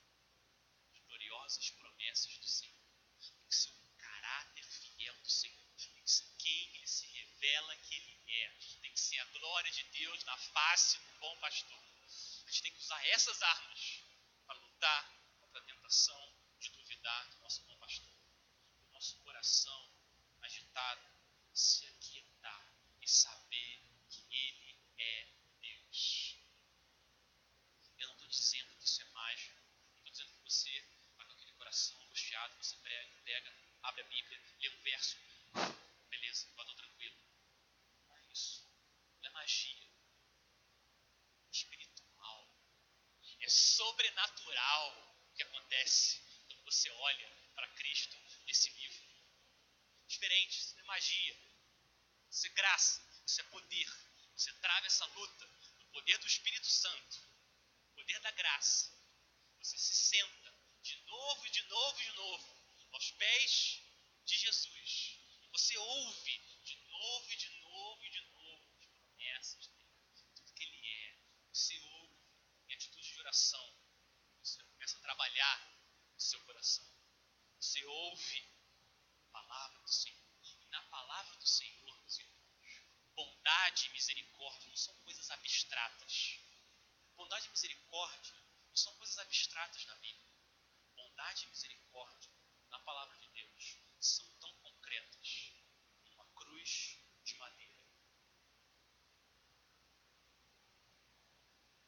as 0.93 1.01
gloriosas 1.01 1.71
promessas 1.71 2.39
do 2.39 2.47
Senhor. 2.47 2.87
Tem 3.21 3.49
que 3.49 3.55
ser 3.55 3.71
o 3.71 3.97
caráter 3.97 4.65
fiel 4.65 5.15
do 5.23 5.31
Senhor. 5.31 5.67
Tem 5.77 6.03
que 6.03 6.11
ser 6.11 6.27
quem 6.39 6.77
Ele 6.77 6.87
se 6.87 7.07
revela 7.07 7.77
que 7.77 7.95
Ele 7.95 8.23
é. 8.29 8.49
Tem 8.83 8.93
que 8.93 9.01
ser 9.01 9.19
a 9.19 9.25
glória 9.27 9.73
de 9.73 9.83
Deus 9.85 10.25
na 10.25 10.37
face 10.37 10.99
do 10.99 11.19
bom 11.21 11.37
pastor. 11.39 11.83
A 12.47 12.51
gente 12.51 12.63
tem 12.63 12.73
que 12.73 12.79
usar 12.79 13.07
essas 13.09 13.43
armas 13.43 14.05
para 14.47 14.59
lutar 14.59 15.13
contra 15.41 15.61
a 15.61 15.65
tentação 15.65 16.37
de 16.61 16.71
duvidar 16.71 17.31
do 17.31 17.39
nosso 17.39 17.63
coração 19.47 19.93
agitado 20.43 21.07
se 21.55 21.87
aquietar 21.87 22.67
e 23.01 23.09
saber 23.09 23.81
que 24.11 24.27
Ele 24.29 24.77
é 24.99 25.29
Deus. 25.61 26.37
Eu 27.97 28.09
não 28.09 28.15
estou 28.15 28.29
dizendo 28.29 28.75
que 28.77 28.85
isso 28.85 29.03
é 29.03 29.05
mágica, 29.05 29.63
estou 29.99 30.11
dizendo 30.11 30.33
que 30.33 30.43
você 30.43 30.83
com 31.15 31.23
aquele 31.23 31.53
coração 31.53 31.97
angustiado, 32.03 32.57
você 32.57 32.77
pega, 32.79 33.55
abre 33.85 34.03
a 34.03 34.05
Bíblia, 34.07 34.43
lê 34.59 34.69
um 34.69 34.83
verso, 34.83 35.17
beleza, 36.09 36.49
estou 36.49 36.75
tranquilo. 36.75 37.17
Não 38.09 38.17
é 38.17 38.27
isso, 38.33 38.69
não 39.23 39.31
é 39.31 39.33
magia, 39.33 39.89
é 41.47 41.51
espiritual, 41.53 42.51
é 43.39 43.49
sobrenatural 43.49 45.17
o 45.31 45.35
que 45.37 45.45
acontece 45.45 46.21
quando 46.49 46.65
você 46.65 46.91
olha 46.91 47.31
para 47.55 47.69
Cristo 47.75 48.17
nesse 48.45 48.71
livro. 48.71 49.06
Diferente, 50.07 50.59
isso 50.59 50.75
não 50.77 50.83
é 50.83 50.87
magia. 50.87 51.37
Isso 52.31 52.47
é 52.47 52.51
graça, 52.51 53.23
isso 53.27 53.41
é 53.41 53.45
poder. 53.45 53.89
Você 54.37 54.53
trava 54.55 54.87
essa 54.87 55.07
luta 55.07 55.47
no 55.79 55.87
poder 55.87 56.19
do 56.19 56.27
Espírito 56.27 56.67
Santo, 56.67 57.21
no 57.89 57.95
poder 57.95 58.21
da 58.21 58.31
graça. 58.33 58.93
Você 59.59 59.79
se 59.79 59.95
senta 59.95 60.55
de 60.83 60.97
novo 61.03 61.47
e 61.47 61.51
de 61.51 61.63
novo 61.63 62.01
e 62.01 62.05
de 62.05 62.13
novo 62.13 62.57
aos 62.93 63.11
pés 63.13 63.83
de 64.25 64.37
Jesus. 64.37 65.19
Você 65.53 65.77
ouve 65.79 66.39
de 66.65 66.77
novo 66.89 67.33
e 67.33 67.37
de 67.37 67.49
novo 67.61 68.05
e 68.05 68.11
de 68.11 68.21
novo 68.21 68.77
as 68.79 68.87
promessas 68.87 69.67
dele, 69.69 69.91
tudo 70.35 70.53
que 70.53 70.63
ele 70.63 70.87
é. 70.87 71.19
Você 71.53 71.79
ouve 71.79 72.17
em 72.69 72.75
atitude 72.75 73.09
de 73.09 73.21
oração. 73.21 73.77
Você 74.43 74.63
começa 74.65 74.99
a 74.99 75.01
trabalhar 75.01 75.81
no 76.15 76.21
seu 76.21 76.41
coração. 76.43 76.87
Você 77.59 77.85
ouve 77.85 78.56
palavra 79.43 79.79
do 79.81 79.89
Senhor. 79.89 80.27
E 80.61 80.67
na 80.69 80.83
palavra 80.85 81.37
do 81.37 81.47
Senhor, 81.47 81.99
meus 82.01 82.19
irmãos, 82.19 82.85
bondade 83.15 83.87
e 83.87 83.91
misericórdia 83.91 84.69
não 84.69 84.77
são 84.77 84.95
coisas 85.01 85.31
abstratas. 85.31 86.41
Bondade 87.17 87.47
e 87.47 87.51
misericórdia 87.51 88.35
não 88.69 88.77
são 88.77 88.95
coisas 88.97 89.19
abstratas 89.19 89.85
na 89.87 89.95
Bíblia. 89.97 90.33
Bondade 90.95 91.45
e 91.45 91.49
misericórdia 91.49 92.31
na 92.71 92.79
palavra 92.81 93.19
de 93.19 93.29
Deus 93.29 93.79
são 94.01 94.27
tão 94.41 94.55
concretas 94.57 95.53
uma 96.13 96.27
cruz 96.35 96.99
de 97.23 97.35
madeira. 97.37 97.77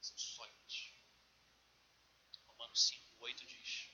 São 0.02 0.18
sólidas. 0.18 0.92
Romanos 2.46 2.88
5, 2.88 3.16
8 3.20 3.46
diz: 3.46 3.90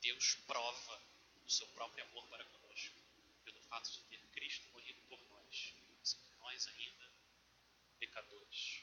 Deus 0.00 0.34
prova 0.46 1.17
o 1.48 1.50
seu 1.50 1.66
próprio 1.68 2.04
amor 2.04 2.26
para 2.28 2.44
conosco, 2.44 2.94
pelo 3.42 3.58
fato 3.62 3.90
de 3.90 4.02
ter 4.02 4.20
Cristo 4.32 4.68
morrido 4.68 5.00
por 5.08 5.18
nós, 5.30 5.74
sendo 6.02 6.36
nós 6.40 6.68
ainda 6.68 7.10
pecadores. 7.98 8.82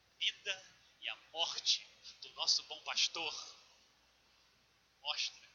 A 0.00 0.18
vida 0.18 0.76
e 1.02 1.08
a 1.10 1.16
morte 1.30 1.86
do 2.22 2.30
nosso 2.30 2.62
bom 2.62 2.82
pastor 2.84 3.34
mostra 5.02 5.46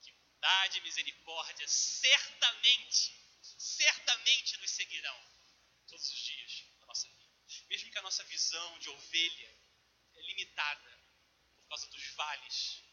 que 0.00 0.10
bondade 0.12 0.78
e 0.78 0.80
misericórdia 0.80 1.68
certamente, 1.68 3.12
certamente 3.42 4.56
nos 4.56 4.70
seguirão 4.70 5.24
todos 5.88 6.10
os 6.10 6.18
dias 6.20 6.64
da 6.80 6.86
nossa 6.86 7.06
vida. 7.06 7.34
Mesmo 7.68 7.92
que 7.92 7.98
a 7.98 8.02
nossa 8.02 8.24
visão 8.24 8.78
de 8.78 8.88
ovelha 8.88 9.54
é 10.14 10.22
limitada 10.22 10.98
por 11.58 11.68
causa 11.68 11.86
dos 11.88 12.06
vales 12.14 12.89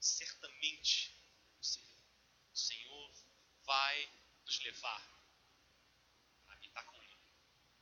certamente 0.00 1.14
o 2.52 2.56
Senhor 2.56 3.14
vai 3.64 4.10
nos 4.44 4.60
levar 4.60 5.02
a 6.48 6.52
habitar 6.52 6.84
com 6.86 7.02
Ele 7.02 7.18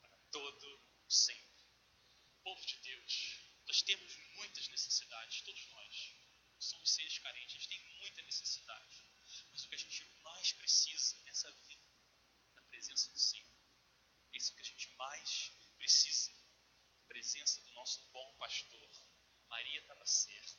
para 0.01 0.17
todo 0.31 0.81
o 1.07 1.11
sempre. 1.11 1.65
Povo 2.43 2.67
de 2.67 2.77
Deus, 2.77 3.41
nós 3.67 3.83
temos 3.83 4.17
muitas 4.37 4.69
necessidades, 4.69 5.43
todos 5.43 5.67
nós. 5.69 6.15
Somos 6.59 6.91
seres 6.91 7.19
carentes, 7.19 7.55
a 7.55 7.59
gente 7.59 7.69
tem 7.69 7.99
muita 7.99 8.23
necessidade. 8.23 9.05
Mas 9.53 9.65
o 9.65 9.69
que 9.69 9.75
a 9.75 9.79
gente 9.79 10.05
mais 10.23 10.53
precisa 10.53 11.17
nessa 11.25 11.51
vida, 11.51 11.85
na 12.55 12.63
presença 12.63 13.11
do 13.11 13.19
Senhor, 13.19 13.57
é 14.33 14.37
isso 14.37 14.55
que 14.55 14.61
a 14.61 14.65
gente 14.65 14.91
mais 14.97 15.53
precisa. 15.77 16.33
A 17.03 17.07
presença 17.09 17.61
do 17.63 17.71
nosso 17.73 18.03
bom 18.11 18.37
pastor. 18.39 18.91
Maria 19.49 19.81
estava 19.81 20.05
certa. 20.05 20.56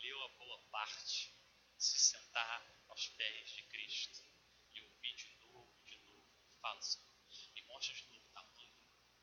Escolheu 0.00 0.22
a 0.22 0.28
boa 0.28 0.58
parte, 0.70 1.30
se 1.76 1.98
sentar 1.98 2.84
aos 2.88 3.08
pés 3.08 3.50
de 3.50 3.62
Cristo 3.64 4.24
e 4.72 4.80
ouvir 4.80 5.14
de 5.14 5.28
novo, 5.40 5.84
de 5.84 5.98
novo. 5.98 6.26
Fala, 6.62 6.80
Senhor, 6.80 7.06
me 7.52 7.62
mostra 7.64 7.94
de 7.94 8.06
novo 8.06 8.24
o 8.24 8.32
tamanho 8.32 8.74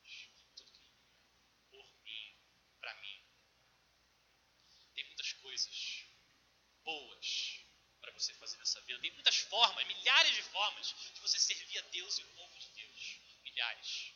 de 0.04 0.28
tudo 0.54 0.70
que 0.70 0.88
por 1.68 1.84
mim, 2.04 2.36
para 2.78 2.94
mim. 3.00 3.24
Tem 4.94 5.04
muitas 5.06 5.32
coisas 5.32 6.06
boas 6.84 7.66
para 8.00 8.12
você 8.12 8.32
fazer 8.34 8.56
nessa 8.58 8.80
vida. 8.82 9.00
Tem 9.00 9.10
muitas 9.14 9.36
formas, 9.36 9.84
milhares 9.84 10.32
de 10.32 10.42
formas 10.44 10.94
de 11.12 11.20
você 11.20 11.40
servir 11.40 11.78
a 11.78 11.88
Deus 11.88 12.20
e 12.20 12.22
o 12.22 12.34
povo 12.34 12.56
de 12.56 12.68
Deus. 12.68 13.18
Milhares. 13.42 14.14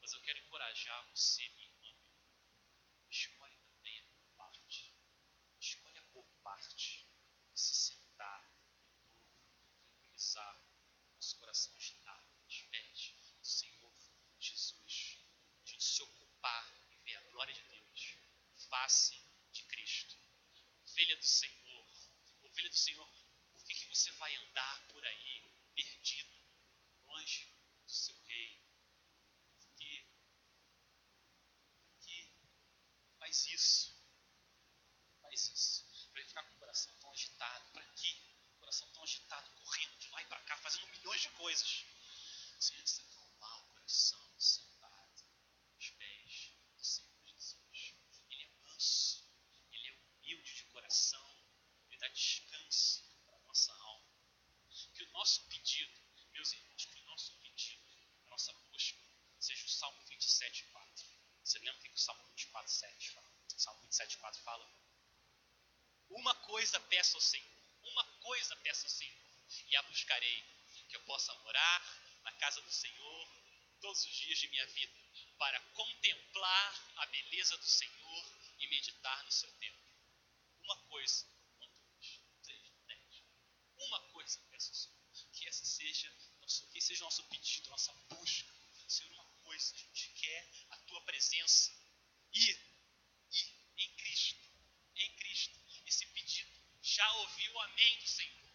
Mas 0.00 0.14
eu 0.14 0.22
quero 0.22 0.38
encorajar 0.38 1.06
você, 1.10 1.46
minha 1.50 1.66
irmã. 1.66 1.94
Escolhe 3.10 3.58
também 3.58 3.98
a 3.98 4.04
boa 4.04 4.24
parte. 4.38 4.98
Escolhe 5.60 5.98
a 5.98 6.02
boa 6.12 6.32
parte. 6.42 7.06
Se 7.54 7.74
sentar 7.74 8.48
de 8.52 9.10
novo, 9.10 9.36
tranquilizar 9.76 10.64
nosso 11.14 11.36
coração 11.38 11.74
agitado 11.76 12.32
aos 12.42 12.62
pés 12.62 13.14
do 13.36 13.44
Senhor 13.44 13.92
Jesus. 14.38 15.26
De 15.64 15.82
se 15.82 16.02
ocupar 16.02 16.72
e 16.90 16.96
ver 16.96 17.16
a 17.16 17.22
glória 17.30 17.52
de 17.52 17.62
Deus. 17.64 18.18
Face 18.68 19.14
de 19.52 19.64
Cristo. 19.64 20.16
Ovelha 20.84 21.16
do 21.16 21.24
Senhor. 21.24 21.86
Ovelha 22.42 22.68
do 22.68 22.76
Senhor. 22.76 23.08
Por 23.54 23.64
que, 23.66 23.74
que 23.74 23.86
você 23.86 24.10
vai 24.12 24.34
andar 24.36 24.88
por 24.88 25.04
aí 25.04 25.52
perdido, 25.74 26.34
longe 27.06 27.46
do 27.84 27.90
seu 27.90 28.16
rei? 28.24 28.62
Por 29.60 29.74
quê? 29.76 30.06
Por 31.86 31.98
quê? 32.00 32.32
Faz 33.18 33.46
isso. 33.46 33.94
Faz 35.20 35.48
isso. 35.48 35.86
Para 36.10 36.20
ele 36.20 36.28
ficar 36.28 36.42
com 36.44 36.54
o 36.54 36.58
coração 36.58 36.94
tão 36.98 37.10
agitado. 37.12 37.70
Para 37.72 37.84
quê? 37.94 38.16
Coração 38.58 38.90
tão 38.92 39.02
agitado, 39.02 39.50
correndo 39.62 39.98
de 39.98 40.08
lá 40.10 40.22
e 40.22 40.26
para 40.26 40.40
cá, 40.42 40.56
fazendo 40.58 40.86
milhões 40.88 41.20
de 41.20 41.30
coisas. 41.30 41.84
Você 42.58 42.74
antes 42.76 42.96
de 42.96 43.02
acalmar 43.02 43.60
o 43.60 43.68
coração, 43.68 44.40
sentado 44.40 45.24
aos 45.72 45.90
pés 45.90 46.52
do 46.76 46.84
Senhor 46.84 47.24
Jesus. 47.26 47.94
Ele 48.30 48.42
é 48.42 48.48
manso, 48.64 49.24
ele 49.70 49.88
é 49.88 49.92
humilde 49.92 50.54
de 50.54 50.64
coração, 50.64 51.24
ele 51.88 51.98
dá 51.98 52.08
descanso 52.08 53.04
para 53.24 53.36
a 53.36 53.40
nossa 53.42 53.72
alma. 53.72 54.08
Que 54.94 55.04
o 55.04 55.10
nosso 55.12 55.46
pedido, 55.48 56.00
meus 56.32 56.52
irmãos, 56.52 56.84
que 56.84 56.98
o 56.98 57.04
nosso 57.04 57.38
pedido, 57.38 57.82
a 58.26 58.30
nossa 58.30 58.52
busca, 58.52 58.98
seja 59.38 59.64
o 59.64 59.68
Salmo 59.68 60.02
27, 60.38 60.64
4. 60.66 61.06
Você 61.42 61.58
lembra 61.58 61.80
o 61.80 61.82
que 61.82 61.90
o 61.90 61.98
Salmo 61.98 62.22
24, 62.28 62.70
7 62.70 63.10
fala? 63.10 63.28
O 63.56 63.60
Salmo 63.60 63.80
27, 63.82 64.18
4 64.18 64.40
fala? 64.42 64.70
Uma 66.10 66.34
coisa 66.36 66.78
peço 66.80 67.16
ao 67.16 67.20
Senhor, 67.20 67.58
uma 67.82 68.04
coisa 68.20 68.54
peço 68.56 68.86
ao 68.86 68.90
Senhor, 68.90 69.18
e 69.66 69.76
a 69.76 69.82
buscarei, 69.82 70.44
que 70.88 70.96
eu 70.96 71.00
possa 71.02 71.34
morar 71.34 72.22
na 72.22 72.32
casa 72.34 72.62
do 72.62 72.70
Senhor 72.70 73.28
todos 73.80 74.04
os 74.04 74.14
dias 74.14 74.38
de 74.38 74.48
minha 74.48 74.66
vida, 74.66 74.92
para 75.38 75.60
contemplar 75.74 76.92
a 76.98 77.06
beleza 77.06 77.56
do 77.58 77.66
Senhor 77.66 78.32
e 78.60 78.68
meditar 78.68 79.24
no 79.24 79.32
seu 79.32 79.50
templo. 79.58 79.82
Uma 80.62 80.76
coisa, 80.84 81.26
não 81.58 81.68
duas, 81.68 82.20
três, 82.44 82.72
dez. 82.86 83.22
Uma 83.76 84.00
coisa 84.12 84.40
peço 84.50 84.68
ao 84.68 84.74
Senhor, 84.74 85.30
que 85.32 85.48
essa 85.48 85.64
seja, 85.64 86.12
nosso, 86.40 86.64
que 86.70 86.78
esse 86.78 86.88
seja 86.88 87.04
nosso 87.04 87.24
pedido, 87.24 87.70
nossa 87.70 87.92
busca. 87.92 88.58
Senhor, 88.88 89.12
uma 89.12 89.27
coisa, 89.48 89.74
a 89.74 89.78
gente 89.78 90.08
quer 90.10 90.50
a 90.70 90.76
tua 90.88 91.00
presença. 91.02 91.72
E, 92.34 92.50
e 93.32 93.82
em 93.84 93.96
Cristo, 93.96 94.46
em 94.96 95.16
Cristo, 95.16 95.58
esse 95.86 96.06
pedido 96.08 96.52
já 96.82 97.10
ouviu 97.12 97.52
o 97.54 97.60
amém 97.62 97.98
do 97.98 98.08
Senhor. 98.08 98.48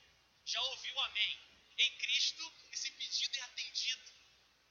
Já 0.45 0.61
ouviu 0.61 0.95
o 0.95 1.01
amém. 1.01 1.39
Em 1.79 1.97
Cristo, 1.97 2.53
esse 2.71 2.91
pedido 2.91 3.35
é 3.37 3.41
atendido 3.41 4.11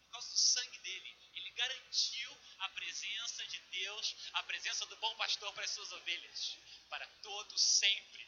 por 0.05 0.11
causa 0.13 0.29
do 0.31 0.39
sangue 0.39 0.79
dele. 0.79 1.19
Ele 1.35 1.51
garantiu 1.51 2.41
a 2.59 2.69
presença 2.69 3.45
de 3.49 3.59
Deus, 3.59 4.17
a 4.35 4.43
presença 4.45 4.87
do 4.87 4.97
bom 4.99 5.17
pastor 5.17 5.53
para 5.55 5.65
as 5.65 5.71
suas 5.71 5.91
ovelhas, 5.91 6.57
para 6.89 7.07
todos 7.23 7.61
sempre. 7.61 8.23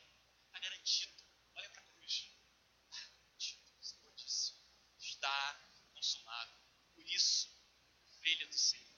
Está 0.47 0.59
garantido. 0.59 1.23
Olha 1.55 1.71
para 1.71 1.81
a 1.81 1.85
cruz. 1.85 2.29
Está 2.91 3.07
garantido. 3.07 3.63
O 3.79 3.85
Senhor 3.85 4.15
disse. 4.15 4.55
Está 4.99 5.61
consumado. 5.93 6.53
Por 6.95 7.07
isso, 7.07 7.54
ovelha 8.25 8.47
do 8.47 8.57
Senhor. 8.57 8.97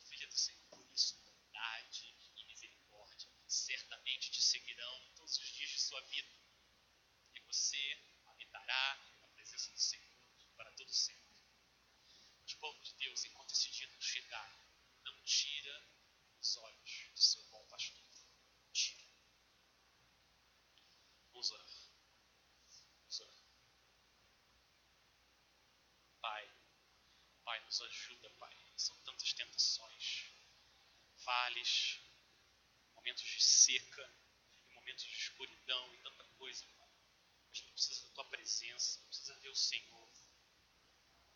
Ovelha 0.00 0.26
do 0.26 0.36
Senhor, 0.36 0.60
por 0.70 0.84
isso, 0.90 1.16
bondade 1.22 2.16
e 2.34 2.44
misericórdia 2.46 3.30
certamente 3.46 4.32
te 4.32 4.42
seguirão 4.42 5.14
todos 5.14 5.38
os 5.38 5.46
dias 5.52 5.70
de 5.70 5.78
sua 5.78 6.00
vida. 6.00 6.34
E 7.32 7.40
você 7.42 7.78
habitará 8.26 8.98
na 9.20 9.28
presença 9.28 9.70
do 9.70 9.78
Senhor 9.78 10.18
para 10.56 10.72
todo 10.72 10.90
sempre. 10.90 11.38
Mas, 12.42 12.54
povo 12.54 12.82
de 12.82 12.92
Deus, 12.94 13.24
enquanto 13.24 13.52
esse 13.52 13.70
dia 13.70 13.86
não 13.86 14.00
chegar, 14.00 14.66
não 15.04 15.22
tira 15.22 15.88
os 16.40 16.56
olhos 16.56 17.10
do 17.14 17.20
seu 17.20 17.44
bom 17.50 17.64
pastor. 17.68 18.10
Tira. 18.72 19.06
Vamos 21.30 21.50
orar. 21.52 21.70
Vamos 22.98 23.20
orar. 23.20 23.44
Pai, 26.20 26.60
Pai, 27.44 27.59
nos 27.70 27.82
ajuda, 27.82 28.28
Pai. 28.30 28.56
São 28.76 28.96
tantas 29.04 29.32
tentações, 29.32 30.26
vales, 31.24 32.00
momentos 32.96 33.22
de 33.22 33.40
seca, 33.40 34.12
momentos 34.74 35.04
de 35.04 35.16
escuridão 35.16 35.94
e 35.94 35.98
tanta 35.98 36.24
coisa, 36.36 36.66
Pai. 36.76 36.88
A 37.48 37.54
gente 37.54 37.70
precisa 37.70 38.08
da 38.08 38.14
Tua 38.14 38.24
presença, 38.24 38.98
precisa 39.02 39.38
ver 39.38 39.50
o 39.50 39.54
Senhor. 39.54 40.10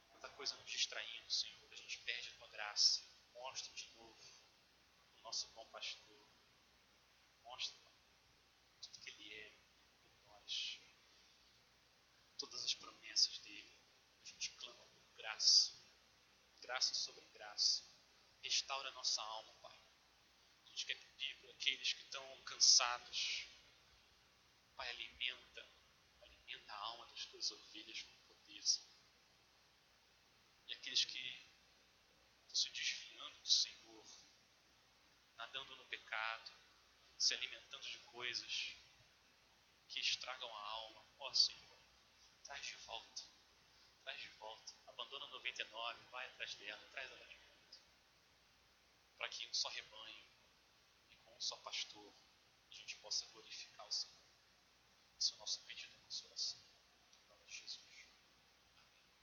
Tanta 0.09 0.29
coisa 0.31 0.57
nos 0.57 0.69
distraindo, 0.69 1.31
Senhor. 1.31 1.73
A 1.73 1.77
gente 1.77 2.01
perde 2.01 2.29
a 2.31 2.33
Tua 2.33 2.49
graça. 2.49 3.05
Mostra 3.33 3.73
de 3.73 3.87
novo 3.93 4.21
o 5.17 5.21
nosso 5.21 5.47
bom 5.53 5.67
pastor. 5.67 6.29
Mostra, 7.45 7.79
Pai, 7.79 7.95
tudo 8.83 8.99
que 8.99 9.11
Ele 9.11 9.35
é 9.35 9.51
por 10.03 10.27
nós. 10.27 10.81
Todas 12.39 12.65
as 12.65 12.75
promessas 12.75 13.39
dEle. 13.39 13.79
A 14.21 14.25
gente 14.25 14.51
clama 14.57 14.85
por 14.87 15.15
graça. 15.15 15.84
Graça 16.75 16.93
sobre 16.93 17.25
graça. 17.27 17.85
Restaura 18.43 18.91
nossa 18.91 19.23
alma, 19.23 19.55
Pai. 19.63 19.79
A 20.65 20.69
gente 20.71 20.87
quer 20.87 20.97
pedir 20.97 21.39
por 21.39 21.49
aqueles 21.51 21.93
que 21.93 22.03
estão 22.03 22.43
cansados. 22.43 23.47
Pai, 24.75 24.91
alimenta, 24.91 25.71
alimenta 26.21 26.73
a 26.73 26.77
alma 26.77 27.07
das 27.07 27.27
tuas 27.27 27.49
ovelhas 27.53 28.03
com. 28.03 28.15
Senhor. 28.61 28.99
E 30.67 30.73
aqueles 30.73 31.05
que 31.05 31.49
estão 32.43 32.57
se 32.57 32.71
desviando 32.71 33.39
do 33.39 33.47
Senhor, 33.49 34.07
nadando 35.37 35.77
no 35.77 35.87
pecado, 35.87 36.51
se 37.17 37.35
alimentando 37.35 37.85
de 37.85 37.99
coisas 38.01 38.77
que 39.87 40.01
estragam 40.01 40.53
a 40.53 40.61
alma. 40.61 41.07
Ó 41.21 41.33
Senhor, 41.35 41.79
traz 42.43 42.67
de 42.67 42.75
volta, 42.79 43.23
traz 44.05 44.21
de 44.21 44.29
volta. 44.31 44.73
Abandona 44.87 45.27
99, 45.29 46.05
vai 46.11 46.27
atrás 46.27 46.55
dela, 46.57 46.87
traz 46.91 47.11
ela 47.11 47.27
de 47.27 47.39
volta. 47.39 47.79
Para 49.17 49.29
que 49.31 49.47
um 49.49 49.55
só 49.55 49.69
rebanho 49.71 50.29
e 51.09 51.17
com 51.17 51.35
um 51.35 51.41
só 51.41 51.57
pastor 51.59 52.15
a 52.69 52.71
gente 52.71 52.97
possa 52.99 53.27
glorificar 53.29 53.87
o 53.87 53.91
Senhor. 53.91 54.15
Esse 55.19 55.33
é 55.33 55.37
o 55.37 55.39
nosso 55.39 55.65
pedido, 55.65 55.97
a 55.97 56.27
oração. 56.27 56.61
Em 57.17 57.29
nome 57.29 57.45
de 57.47 57.55
Jesus. 57.55 57.84